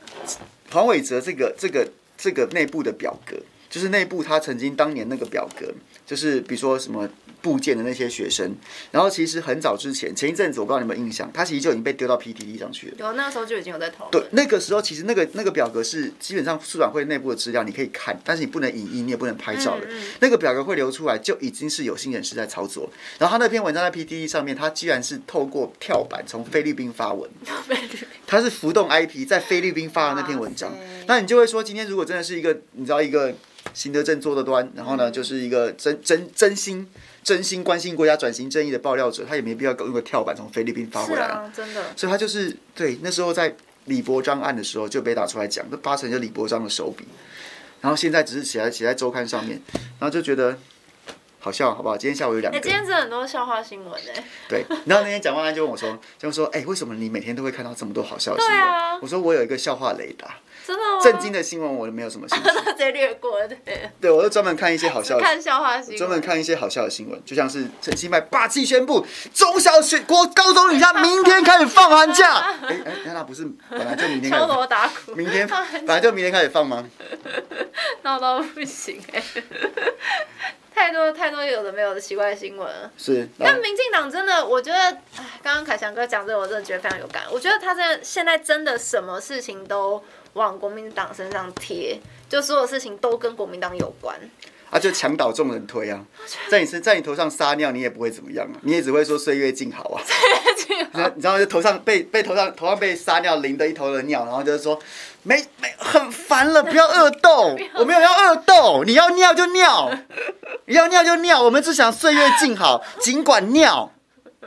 [0.71, 3.39] 黄伟哲这个这个这个内部的表格，
[3.71, 5.73] 就是内部他曾经当年那个表格，
[6.05, 7.09] 就是比如说什么。
[7.43, 8.55] 部件的那些学生，
[8.93, 12.95] 然后其实很早之前，前一阵子我不知道你们印象，他其实就已经被丢到 PTT 上去了。
[12.99, 14.11] 有，那个时候就已经有在讨论。
[14.11, 19.87] 对，那个时候其实那个那个表格是基本上出版会内部的资料，你可以看，但是你不能影音，你也不能拍照的。
[19.87, 22.89] 嗯嗯、那个表格会流出来，就已经是有心人士在操作。
[23.19, 27.29] 然后他那篇文章在 PTT 上面，他居然是透过跳板从菲律宾发文，
[28.27, 30.73] 他是浮动 IP 在菲律宾发的那篇文章。
[31.09, 33.35] 那你就会说，今天如果真的是一个你知道一个
[33.75, 36.87] 行得正坐得端，然后呢，就是一个真真真心。
[37.23, 41.83] 真心关心国家转型正义的爆料者，他也没必要用个跳板从菲律宾发回来啊，真的。
[41.97, 43.55] 所以他就是对那时候在
[43.85, 47.07] 李伯章案的时候就被打出来讲，那八成就李伯章的手笔。
[47.81, 49.61] 然后现在只是写在写在周刊上面，
[49.99, 50.57] 然后就觉得
[51.41, 51.97] 好笑，好不好？
[51.97, 52.57] 今天下午有两个。
[52.57, 54.25] 哎，今天是很多笑话新闻哎。
[54.49, 58.61] 对，然后那天蒋万安就问我说，就说哎，为什么你每天都会看到这么多好笑的新闻？
[58.61, 60.37] 啊、我说我有一个笑话雷达。
[60.67, 61.01] 真的吗？
[61.03, 63.41] 震惊的新闻我都没有什么兴趣， 直接略过。
[63.65, 69.05] 对，对我就专门看一些好笑的，看笑话新闻，专门看一些好笑的新闻，就像是陈其迈霸气宣布
[69.35, 72.33] 中小学、国高中以下明天开始放寒假。
[72.63, 74.43] 哎哎，那不是本来就明天开始？
[74.43, 75.47] 敲锣打鼓，明天
[75.87, 76.85] 本来就明天开始放吗？
[78.03, 79.23] 闹到不行哎！
[80.75, 82.69] 太多太多有的没有的奇怪的新闻。
[82.97, 84.79] 是，但民进党真的，我觉得，
[85.17, 87.25] 哎，刚刚凯翔哥讲这个，我真的觉得非常有感。
[87.31, 90.03] 我觉得他在现在真的什么事情都。
[90.35, 94.19] 往国民党身上贴，就所有事情都跟国民党有关
[94.73, 94.79] 啊！
[94.79, 96.01] 就墙倒众人推啊，
[96.51, 100.01] 在你身，在你头上撒尿，你也不会怎么样啊，你也只会说岁月静好啊。
[100.03, 104.79] 岁月静好，你知道，就头上被被头上头上被撒尿淋的一头的尿，然后就是说
[105.25, 109.93] 没没很烦了，不要恶斗， 我没有要恶斗，你要尿就尿，
[110.65, 113.93] 你要尿就尿，我们只想岁月静好，尽管尿，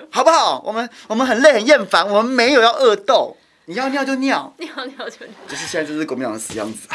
[0.10, 0.60] 好不好？
[0.66, 3.38] 我们我们很累很厌烦，我们没有要恶斗。
[3.68, 6.88] 你要尿就尿，尿尿就尿，就是现在就是国民党的死样子。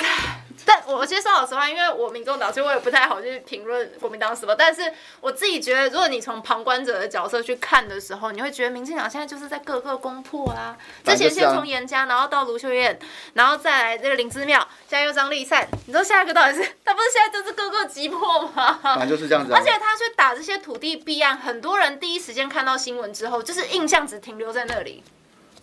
[0.71, 4.55] 但我先说老实话，因为我民众党，所以我也不太好去评论国民党什么。
[4.55, 10.77] 但是我自己觉得，如果你从旁观者的角色去看的时候，你会觉得民进党现在就是在各个攻破啊。
[11.05, 12.97] 之前先从严家，然后到卢秀燕，
[13.35, 15.67] 然后再来这个林之妙，现在又张立善。
[15.87, 16.95] 你说下一个到底是他？
[16.95, 18.79] 不是现在就是各个击破吗？
[18.83, 19.59] 反正就是这样子啊。
[19.59, 25.03] 而且他去打这些土地弊案，很多人第一时间看到新闻之后，就是印象只停留在那里。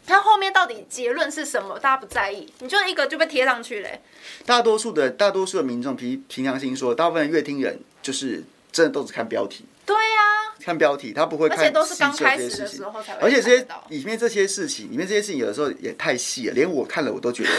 [0.07, 1.77] 他后面到底结论是什么？
[1.77, 4.01] 大家不在意，你就一个就被贴上去嘞。
[4.45, 8.41] 大多数的大多数的民众凭凭良心说，大部分的阅听人就是
[8.71, 9.65] 真的都只看标题。
[9.85, 11.59] 对呀、啊，看标题，他不会看。
[11.59, 13.19] 而且都是刚开始的时候才会。
[13.21, 17.49] 而且这些里面这些事情，里面这些事情有的时候也太细了，连我看了我都觉得。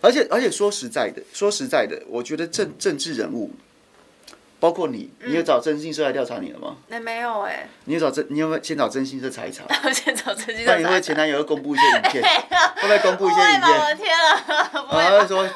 [0.00, 3.52] 而且而且说实在的，说实在的，我觉得政政治人物。
[4.62, 6.76] 包括你，你有找征信社来调查你了吗？
[6.86, 7.68] 那、嗯、没有哎、欸。
[7.86, 9.64] 你有找征，你有没有先找征信社查一查？
[9.82, 10.78] 我先找征信社。
[10.78, 12.22] 因为前男友要公布一些影片，
[12.78, 13.80] 会不会公布一些影片？
[13.80, 14.70] 我的天啊！
[14.92, 15.48] 然后他说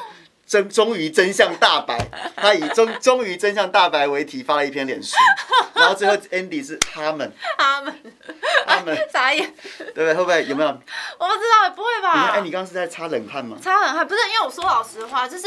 [0.45, 1.97] 真终于真相大白，
[2.35, 5.15] 他以终终于真相大白为题发了一篇脸书，
[5.75, 7.93] 然后最后 Andy 是他们，他们，
[8.67, 10.13] 他们傻眼，对不对？
[10.15, 10.67] 会不会有没有？
[10.67, 12.31] 我不知道，不会吧？
[12.33, 13.57] 哎，你刚刚是在擦冷汗吗？
[13.63, 15.45] 擦冷汗不是，因为我说老实话，就是。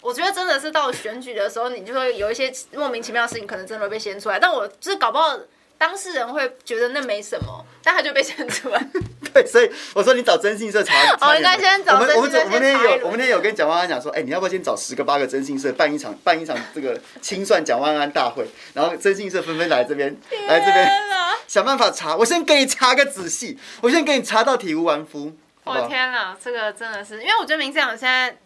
[0.00, 4.38] 我觉得真的是到选举的时候，你就会有一些莫名其妙的事情，可能真的会被掀出来。
[4.38, 5.38] 但我就是搞不好
[5.76, 8.86] 当事人会觉得那没什么， 但他就被掀出来。
[9.32, 10.94] 对，所以我说你找征信社查。
[11.20, 12.18] 哦，应该先找征信社。
[12.18, 20.16] 我们我们我们那天有我们那天有跟蒋万安讲说，哎，你要不要先找十个八个征信社办一场办一场这个清算蒋万安大会，然后征信社纷纷来这边
[20.48, 20.88] 来这边
[21.46, 22.16] 想办法查。
[22.16, 25.32] 我先给你查个仔细，我先给你查到体无完肤。
[25.64, 28.36] 我的天哪，这个真的是，因为我觉得民进党现在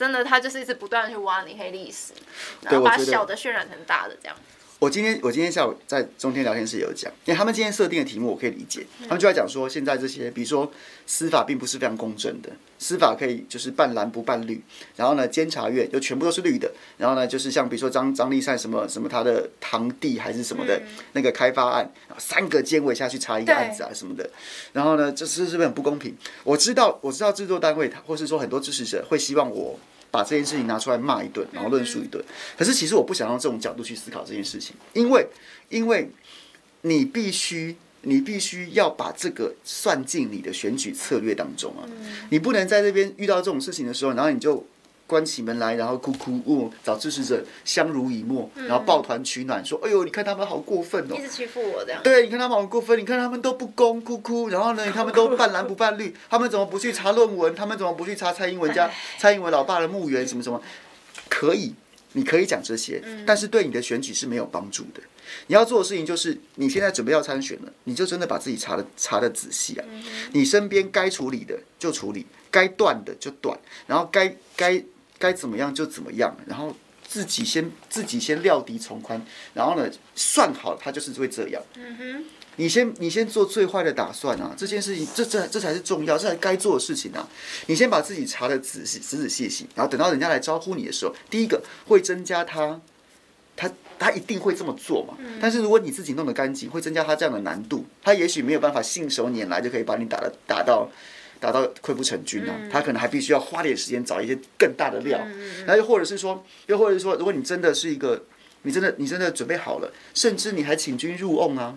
[0.00, 2.14] 真的他就是一直不断的去挖你黑历史，
[2.62, 4.34] 然后把小的渲染成大的这样。
[4.78, 10.72] 我今天我今天下午在中天聊天室有讲，因为他们今天设定的题目我可以理解，他们就在讲说现在这些，比如说
[11.06, 12.48] 司法并不是非常公正的，
[12.78, 14.62] 司法可以就是半蓝不半绿，
[14.96, 20.80] 然后呢监察院就全部都是绿的，然后呢就是像比如说张张丽善什么什么他的堂弟还是什么的
[21.12, 24.30] 那个开发案，三个监委下去查一个案子啊什么的，
[24.72, 26.16] 然后呢这是是不是很不公平？
[26.42, 29.78] 我知道我知道制作单位或是说很多支持者会希望我。
[30.10, 32.22] 把这件事情拿出来骂一顿，然后论述一顿。
[32.58, 35.26] 可是其实我不想用这种角度去思考这件事情，因为，
[35.68, 36.10] 因为
[36.82, 41.88] 你必须，你必须要把这个算进你的选举策略当中啊。
[42.30, 44.66] 你不能在这边遇到这种事情的时候，然后你就。
[45.10, 54.48] 关起门来，然后哭哭哦，找支持者相濡以沫，然后抱团取暖，说：“哎呦，你看他们好过分哦，一直欺负我这样。”对，你看他们好过分，你看他们都不公，哭哭。
[54.50, 57.52] 然后呢，他们都半蓝不半绿，他们怎么不去查论文？
[57.56, 58.88] 他们怎么不去查蔡英文家
[59.18, 60.62] 蔡英文老爸的墓园什么什么？
[61.28, 61.74] 可以，
[62.12, 65.00] 你可以讲这些，但是对你的选举是没有帮助的。
[65.48, 69.84] 你要做的事情就是，你现在准备要参选了，你就真的把自己查的查的仔细啊。
[70.32, 74.82] 你身边该处理的就处理，该断的就断，然后该该。
[75.20, 76.74] 该怎么样就怎么样，然后
[77.06, 81.62] 自己先自己先料敌从宽，然后呢算好他就是会这样。
[81.76, 82.24] 嗯哼，
[82.56, 87.28] 你先你先做最坏的打算啊，这件事情这这这才是重要，这才该做的事情啊。
[87.66, 92.80] 你先把自己查的仔细仔仔细细，然后等到人家来招呼你的时候，第一个会增加他
[93.54, 95.18] 他他一定会这么做嘛。
[95.38, 100.88] 但是如果你自己弄得干净，会增加他这样的难度，他也许没有办法信手拈来就可以把你打的打到。
[101.40, 105.18] 打到溃不成军啊，他可能还必须要花点时间找一些更大的料，
[105.66, 108.22] 然后又或者是说，又或者是说，如果你真的是一个，
[108.62, 111.74] 你真的你真的准备好了，甚至你还请君入瓮啊，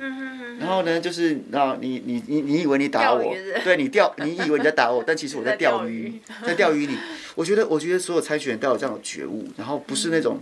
[0.60, 3.34] 然后呢，就是啊，你你你你以为你打我，
[3.64, 6.98] 对你钓，你以为你在打我， 但其实我在钓鱼，在钓鱼你。
[7.36, 10.40] 我觉得，我觉得所有参选人都有这样的觉悟，然后不是那种。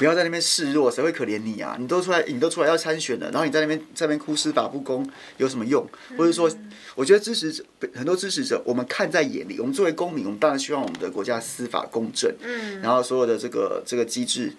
[0.00, 1.76] 不要在那边示弱，谁会可怜你啊？
[1.78, 5.86] 你都出来，你都出来要参选了，然后你在那边在那边哭司法不公，有什么用？
[6.16, 6.50] 或者说，
[6.94, 7.62] 我觉得支持者
[7.94, 9.60] 很多支持者，我们看在眼里。
[9.60, 14.50] 我们作为公民，我们当然希望我们的国家司法公正，嗯，然后所有的这个这个机制，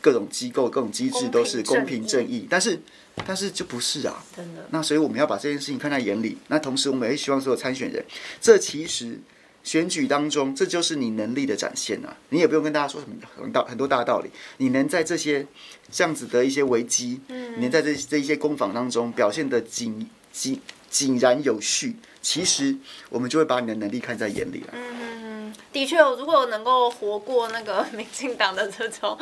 [0.00, 2.48] 各种机构、各种机制都是公平正义。
[2.50, 2.76] 但是，
[3.24, 4.66] 但是就不是啊，真的。
[4.70, 6.36] 那所以我们要把这件事情看在眼里。
[6.48, 8.04] 那同时，我们也希望所有参选人，
[8.40, 9.20] 这其实。
[9.62, 12.16] 选举当中，这就是你能力的展现啊！
[12.30, 15.46] 你也不用跟大家说什么很道很多大道理，你能在这些
[15.90, 20.58] 这样子的一些危机，嗯，你能在这这一些攻防当中表现得井井
[20.88, 22.76] 井然有序，其实
[23.08, 24.68] 我们就会把你的能力看在眼里了。
[24.72, 25.29] 嗯
[25.72, 29.16] 的确，我如果能够活过那个民进党的这种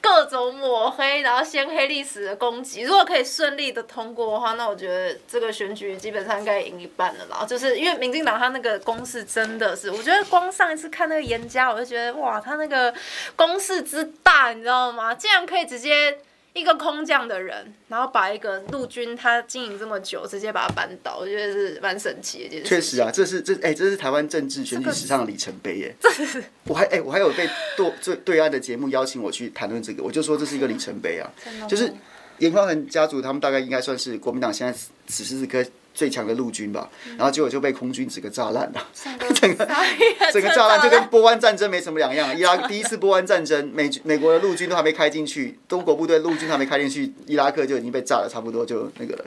[0.00, 7.44] 各种抹黑， 然后掀黑历史的攻击，如果可以顺利的通过的话，那我觉得这个选举基本上应该赢一半了啦。
[7.46, 12.92] 就是因为民进党他那个攻势真的是，我觉得光上一次看那个严家，我就觉得哇，他那个
[13.36, 15.14] 攻势之大，你知道吗？
[15.14, 16.18] 竟然可以直接。
[16.54, 22.62] 一个空降的人，然后把一个陆军他经营这么久，直接把他扳倒，我觉得是蛮神奇的。
[22.62, 25.94] 确实啊，这是这哎、欸，这是台湾政治选举史上的里程碑耶。
[26.00, 31.30] 这是我还哎、欸，我还有被对对对岸的节目邀请我去谈论这个，我就说这是一个里程碑啊。
[31.68, 31.90] 就是
[32.38, 35.64] 严宽恒家族，他们大概应该算是国民党现在此时此刻。
[35.94, 38.86] 最强的陆军吧，然后结果就被空军整个炸烂了，
[39.34, 39.68] 整个
[40.32, 42.36] 整个炸烂就跟波湾战争没什么两样。
[42.36, 49.24] 伊拉克 第一次波湾战争，美美国的陆军都还没开进去，中国部队陆军还没开进去，伊拉克就已经被炸了，差不多就那个了。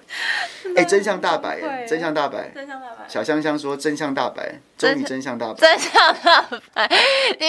[0.76, 3.06] 哎，真相大白，真相大白，真相大白。
[3.08, 6.42] 小香香说真相大白，终于真相大白，真相大
[6.74, 6.90] 白。
[7.40, 7.46] 你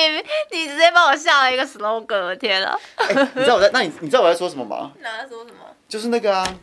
[0.52, 2.78] 你直接帮我下了一个 slogan，天啊！
[3.34, 4.92] 你知道我在那你你知道我在说什么吗？
[5.00, 5.56] 那在说什么？
[5.88, 6.56] 就是那个啊。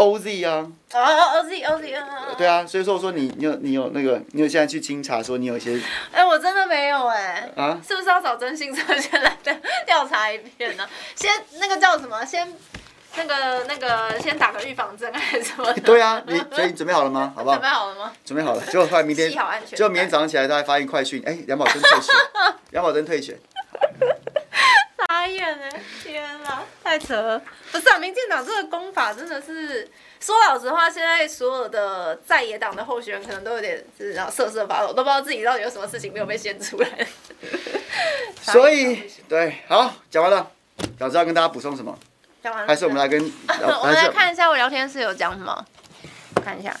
[0.00, 5.76] OZ 啊，哦哦 OZ OZ 啊，对啊，所以说我说你你有你有那个你有现在去清查说你有一些，
[6.10, 9.36] 哎、欸，我真的没有哎、欸，啊，是不是要找征信社先来
[9.86, 10.88] 调查一遍呢？
[11.14, 12.24] 先那个叫什么？
[12.24, 12.50] 先
[13.16, 15.72] 那个那个先打个预防针还是什么？
[15.84, 17.32] 对啊，你所以你准备好了吗？
[17.36, 17.56] 好不好？
[17.56, 18.12] 准备好了吗？
[18.24, 22.14] 准备好了，结果后来明天，结果明天早上起来大家发现快讯，哎、欸，杨宝珍退选，
[22.70, 23.36] 杨宝珍退选。
[25.08, 25.82] 傻眼哎！
[26.02, 27.42] 天哪，太扯了！
[27.72, 29.88] 不是啊，民进党这个功法真的是，
[30.20, 37.06] 说老实话，现在所有的在野党的候选人可能都有点是然后瑟瑟发抖，都不知道自己到底有什么事情没有被掀出来。
[38.42, 40.50] 所以，对，好，讲完了。
[40.98, 41.98] 老师要跟大家补充什么？
[42.42, 42.68] 讲完了。
[42.68, 43.20] 还是我们来跟，
[43.80, 45.64] 我们来看一下我聊天室有讲什么，
[46.42, 46.74] 看一下。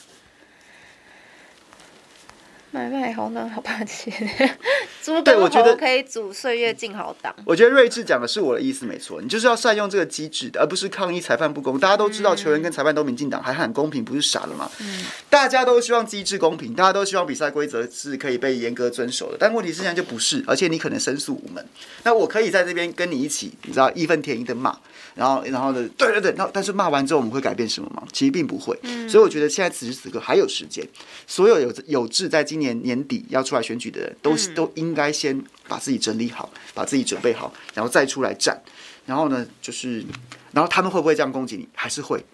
[2.72, 4.12] 买卖好暖好抱歉，
[5.02, 7.34] 猪跟猴可以组岁月静好党。
[7.44, 11.78] 我觉得睿智讲的是我的意思没错，你就是要善用这个机制的，而不是抗议裁判不公。
[11.80, 14.70] 大家都知道球员跟裁判都民进党，还喊公平，不是傻了吗？
[14.80, 19.36] 嗯，大家都希望机制公平，大家都希望比赛规则是可以被严格遵守的。
[19.40, 21.66] 但问题是现在就不是，而且你可能申诉无门。
[22.04, 24.78] 那我可以在这边跟你一起，你知道义愤填膺的骂，
[25.14, 28.02] 然后然后呢，对对对，那但是骂完之后我们会改变什么吗？
[28.12, 28.78] 其实并不会。
[29.08, 30.86] 所以我觉得现在此时此刻还有时间，
[31.26, 38.60] 所有有有志在今年年底要出来选举的人都都应该先把自己整理好，把自己准备好，然后再出来战。
[39.06, 40.04] 然后呢，就是，
[40.52, 41.68] 然后他们会不会这样攻击你？
[41.74, 42.24] 还是会。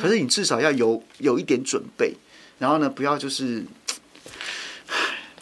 [0.00, 2.14] 可是你至少要有有一点准备。
[2.58, 3.62] 然后呢，不要就是，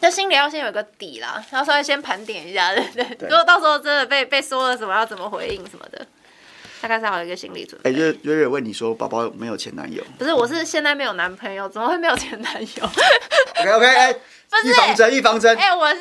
[0.01, 2.85] 就心里要先有个底啦，然后稍微先盘点一下，对
[3.17, 3.29] 对。
[3.29, 6.07] 如果到时候真的被被说了什么，要怎么回应什么的。
[6.85, 7.89] 大概是有一个心理准备。
[7.91, 10.05] 哎，瑞瑞瑞问你说，宝宝没有前男友？
[10.19, 12.85] 不是，我是现在没有男朋友， 怎么会没有前男友
[13.59, 14.15] ？OK OK，哎，
[14.63, 15.57] 预防针，预防针。
[15.57, 16.01] 哎，我是，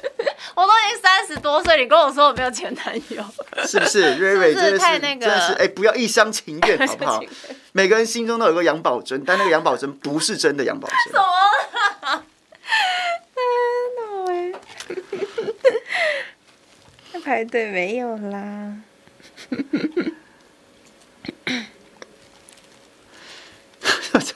[0.56, 3.22] 我都已经三十多岁，你跟我说我没有前男友，
[3.66, 4.14] 是不是？
[4.14, 7.22] 瑞瑞真的是太那个，真的是哎，不要一厢情愿，好不好？
[7.72, 10.96] 每个人心中都有个杨宝珍，但那个杨宝珍不是真的杨宝珍。
[11.12, 12.24] 什么？
[13.34, 14.58] 天哪！
[17.12, 18.74] 在排队没有啦。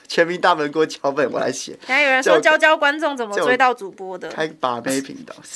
[0.08, 1.78] 全民大闷锅脚本我来写。
[1.86, 5.34] 还有人说教教观众怎么追到主播的，开把妹频道。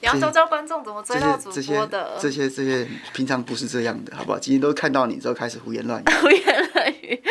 [0.00, 2.18] 你要教教观众怎么追到主播的。
[2.20, 4.38] 这些这些，这些平常不是这样的，好不好？
[4.38, 6.04] 今天都看到你之后开始胡言乱语。
[6.20, 7.22] 胡言乱语。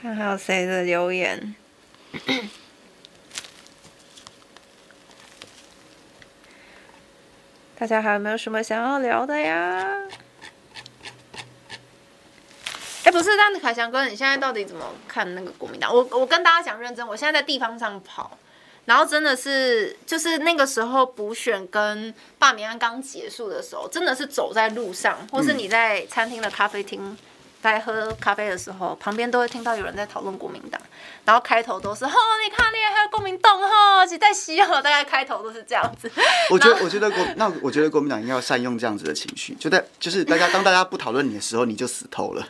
[0.00, 1.54] 看还有谁的留言。
[7.78, 10.02] 大家还有没有什么想要聊的呀？
[13.04, 15.94] 哎，不是，但凯翔哥，你现在到底怎么看那个国民党？
[15.94, 18.36] 我我跟大家讲认真，我现在在地方上跑，
[18.86, 27.16] 然后真的是就是那个时候补选跟罢免案刚结束的时候，真的是走在路上，或是你在餐厅的咖啡厅。
[27.60, 30.80] 在喝咖啡的时候，旁边都会听到有人在讨论国民党，
[31.24, 32.10] 然后开头都是“哦，
[32.44, 36.10] 你看，你还有国民党哈，是在西哦”，大概开头都是这样子。
[36.50, 42.46] 我觉得，我觉得国那我觉得国民党应该要善用这样子的情绪，就在就是大家当大家不讨论你的时候，你就死透了。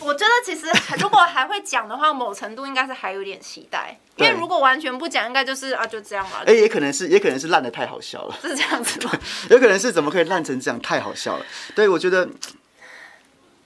[0.00, 0.66] 我觉得其实
[1.00, 6.42] 如果还会讲的话，某程度应该是还有点期待，因为如果完全不讲，应该就是啊就这样了。
[6.46, 9.12] 哎，也可能是，也可能是烂的太好笑了，是这样子吗？
[9.50, 11.46] 有可能是怎么可以烂成这样，太好笑了。
[11.74, 12.28] 对，我觉得。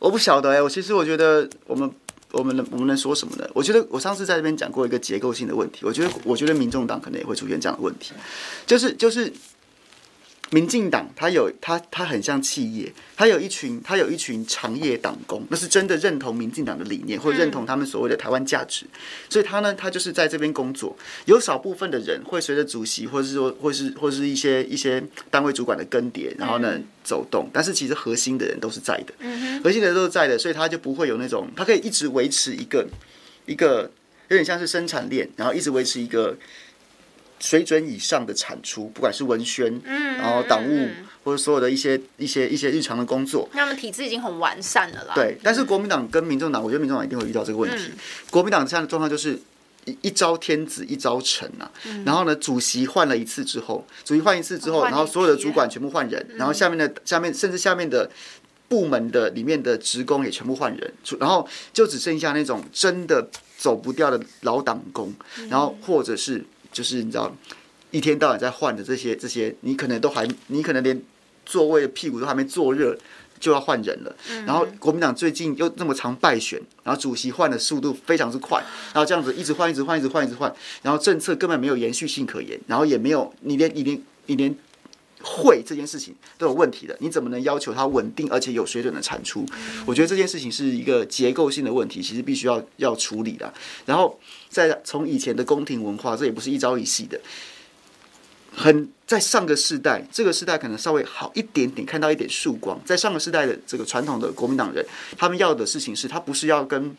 [0.05, 1.91] 我不晓得哎、我其实我觉得我们
[2.31, 3.49] 我们能我们能说什么呢？
[3.55, 8.13] 我觉得我上次在这边讲过一个结构性的问题，我觉得我觉得民众党可能也会出现这样的问题，
[8.67, 9.33] 就是就是。
[10.55, 18.87] 民进党他有他他很像企业，他有一群他有一群长业党工，那是真的认同民进党的理念，或认同他们所谓的台湾价值，
[19.29, 20.97] 所以他呢，他就是在这边工作。
[21.25, 27.51] 有少部分的人会随着主席，或者是说，或是或是一些一些单位主管的更迭，然后呢走动。
[27.53, 29.13] 但是其实核心的人都是在的，
[29.65, 32.87] 核心的人都是在的，所以他就不会有那种，他可以一直维持一个
[33.47, 33.91] 一个
[34.29, 36.37] 有点像是生产链，然后一直维持一个。
[37.45, 40.89] 水准以上的产出，不管是文宣，嗯，然后党务
[41.23, 45.13] 或者所有的一些一些一些日常的工作，他们体制已经很完善了啦。
[45.15, 47.91] 对，但是国民党跟民众党，我觉得民众党一定会遇到这个问题。
[48.31, 49.39] 国民党这样的状况就是
[49.85, 51.71] 一一朝天子一朝臣呐，
[52.07, 58.11] 然后呢，主席换了一次之后，主席换一次之后，然后所有的主管全部换人，然后下面的下面甚至下面的
[58.69, 63.29] 部门的里面的职工也全部换人，然后就只剩下那种真的
[63.59, 65.13] 走不掉的老党工，
[65.51, 66.43] 然后或者是。
[66.75, 67.35] 就是你知道，
[67.93, 71.01] 一天到晚在换的这些这些，你可能都还，你可能连
[71.47, 72.99] 座位的屁股都还没坐热，
[73.39, 74.15] 就要换人了。
[74.45, 78.61] 然后国民党最近又那么常败选，然后主席换的速度非常之快，
[78.93, 80.53] 然后这样子一直换，一直换，一直换，一直换，
[80.83, 84.55] 然后政策根本没有延续性可言，然后也没有你连你连你连
[85.25, 89.45] 会这件事情都有问题的，你怎么能要求它稳定而且有水准的产出？
[89.87, 93.53] 我觉得这件事情是一个结构性的问题，其实必须要要处理的。
[93.87, 94.21] 然后。
[94.55, 97.21] 在从以前的宫廷文化，这也不是一朝一夕的。
[98.55, 102.81] 很在上个世代，这个世代可能稍微好一点点，看到一点曙光。
[102.85, 104.87] 在上个世代的这个传统的国民党人，
[105.19, 106.97] 他们要的事情是他不是要跟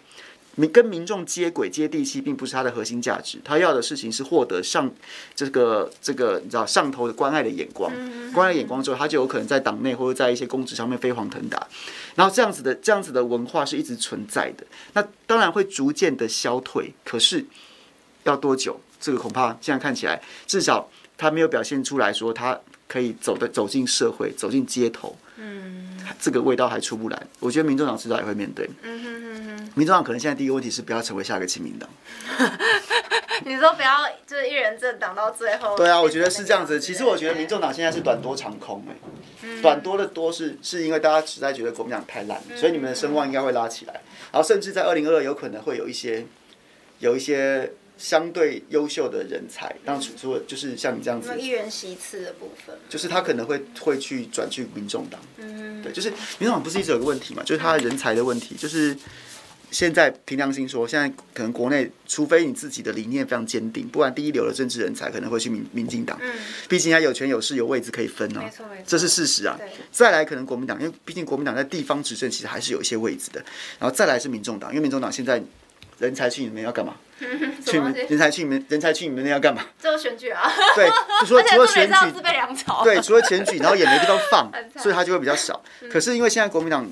[0.55, 3.37] 民跟民众接轨接地气，并不是他的核心价值。
[3.43, 4.89] 他要的事情是获得上
[5.35, 7.91] 这个这个你知道上头的关爱的眼光，
[8.33, 11.67] 关爱眼光之后，他就有可能在党内或者在一些公职上面飞黄腾达。
[12.15, 17.45] 然后这样子的这样子的文化是一直存在的，那当然会逐渐的消退，可是
[18.23, 18.79] 要多久？
[18.97, 25.15] 这个恐怕现在看起来，至少他没有表现出来说他可以走的走进社会，走进街头。
[25.37, 27.21] 嗯，这个味道还出不来。
[27.39, 28.69] 我觉得民众党迟早也会面对。
[28.83, 29.71] 嗯哼哼哼。
[29.75, 31.89] 民众党可能现在第一个问题是不要成为下一个亲民党。
[33.43, 35.75] 你说不要就是一人政党到最后。
[35.75, 36.79] 对啊，我觉得是这样子。
[36.79, 38.95] 其实我觉得民众党现在是短多长空哎、
[39.49, 43.93] 欸，短多的多是是因为大家实在觉得国民党太烂，所以你们的声望应该会拉起来。
[44.31, 46.25] 然后甚至在二零二二有可能会有一些
[46.99, 55.19] 有一些相对优秀的人才，当初说就是像你这样子，一人席次的部分，就是他可能会会去转去民众党。
[55.37, 58.95] 嗯，对，就是民众党不是一直有个问题嘛，就是他的人才的问题，就是。
[59.71, 66.17] 现在凭良心说，现在可能国内，除非你自己的理念非常坚定，不然第一流的政治人才可能会去民民进党。
[66.21, 66.31] 嗯，
[66.69, 68.49] 毕竟他有权有势有位置可以分啊，
[68.85, 69.59] 这是事实啊。
[69.91, 73.43] 再来可能国民党，因为毕竟国民党在地方执政其实还是有一些位置的。
[73.77, 75.43] 然后再来是民众党，因为民众党现在
[75.99, 76.95] 人才去你们要干嘛？
[77.65, 79.61] 去人才去你们人才去你们那要干嘛？
[79.79, 80.51] 做选举啊。
[80.75, 80.89] 对，
[81.21, 82.21] 就说除了选举，
[82.83, 85.63] 对，除了选举，然后也没地方放，所以他就会比较少。
[85.89, 86.89] 可是因为现在国民党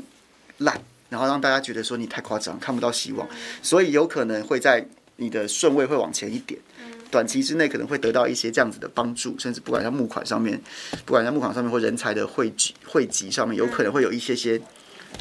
[0.59, 0.79] 烂。
[1.09, 3.27] 然后让大家觉得说你太夸张，看不到希望，
[3.61, 4.83] 所以有可能会在
[5.17, 6.59] 你的顺位会往前一点，
[7.11, 10.59] 短期之内可能会得到一些这样子的帮助，甚至不管在募款上面，
[11.05, 14.59] 不管在募款上面或人才的汇集汇集上面，有可能会有一些些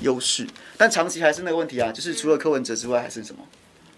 [0.01, 0.47] 优势，
[0.79, 3.45] 但长期还是那个问题啊，就是除了柯文哲之外还剩什么？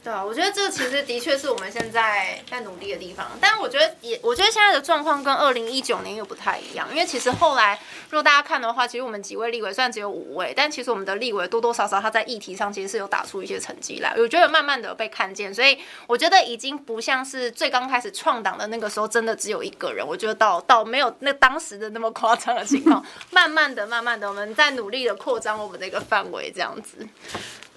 [0.05, 3.27] 对啊，我觉得这个其实的确是我们现在在努力的地方。
[3.41, 6.87] 但我觉得也，我觉得现在的状况跟二零一九年又不太一样。
[6.91, 7.81] 因为其实后来，
[8.11, 14.15] 如果大家看的话，其实我们几位立委虽然只有五位，但其实我们的立委多多少少他在议题上其实是有打出一些成绩来。
[14.19, 20.07] 我觉得慢慢的被看见，所以我觉得已经不像是最刚开始创党的那个时候，真的只有一个人。
[20.07, 23.03] 我觉得到到没有那当时的那么夸张的情况，
[23.33, 27.09] 慢慢的、慢慢的，我们在努力的扩张我们的一个范围，这样子。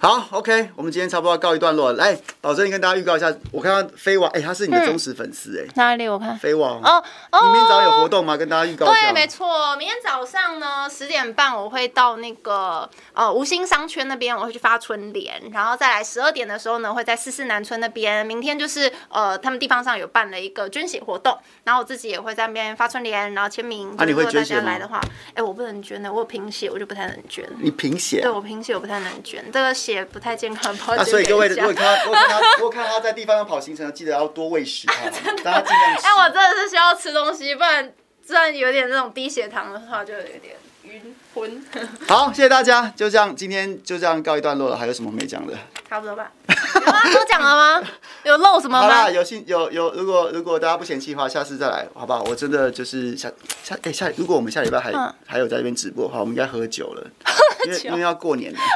[0.00, 1.98] 好，OK，我们今天差不多要告一段落了。
[1.98, 6.08] 来，宝珍，你跟大家预告一下，我看到飞王，哎、欸，他是你的忠实粉丝，哎、嗯，哪里？
[6.08, 8.36] 我看飞王哦哦，明天早上有活动吗？
[8.36, 9.10] 跟大家预告一下。
[9.10, 18.24] 对，没错，明天早上呢十点半我会到那个呃吴兴商圈那边，我会去发春联，然后再来十二点的时候呢会在四四南村那边。
[18.24, 23.92] 明天就是呃他们地方上有办了一个捐血活动，然后我自己也会在那边发春联，然后签名。
[23.98, 24.70] 啊，你会捐血吗？
[24.70, 27.44] 来的话，哎、欸，我不能捐的，我有贫血，我就不太能捐。
[27.58, 28.20] 你贫血？
[28.20, 30.74] 对，我贫血，我不太能捐，这个血不太健康。
[31.04, 35.08] 所以各位，如果看他，如果看他，如果看他在地方要跑行程，记得要多喂食 他，
[35.42, 36.06] 大家尽量吃。
[36.06, 37.92] 哎，我真的是需要吃东西，不然
[38.26, 41.64] 不然有点那种低血糖的话，就有点晕昏。
[42.06, 44.76] 好，谢谢大家，就这样，今天就这样告一段落了。
[44.76, 45.56] 还有什么没讲的？
[45.88, 46.30] 差不多吧。
[46.48, 47.02] 有啊？
[47.14, 47.88] 都讲了吗？
[48.24, 48.82] 有漏什么吗？
[48.82, 52.22] 好啦，有信有有，如果如果大家不嫌弃的话，下次再来，好不好？
[52.24, 53.30] 我真的就是下
[53.62, 57.06] 下哎、欸、下，如果我们下礼拜还、嗯、还有在这边直播的话，我们应该喝酒了，
[57.64, 58.58] 因为因为要过年了。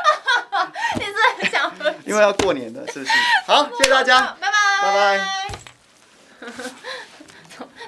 [0.95, 1.97] 你是很想喝酒？
[2.07, 3.11] 因为要过年了，是不是？
[3.47, 6.53] 好，谢谢大家，拜拜，拜拜。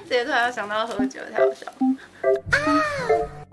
[0.07, 1.73] 这些突然要想到喝酒，太好笑了。
[2.51, 3.44] 啊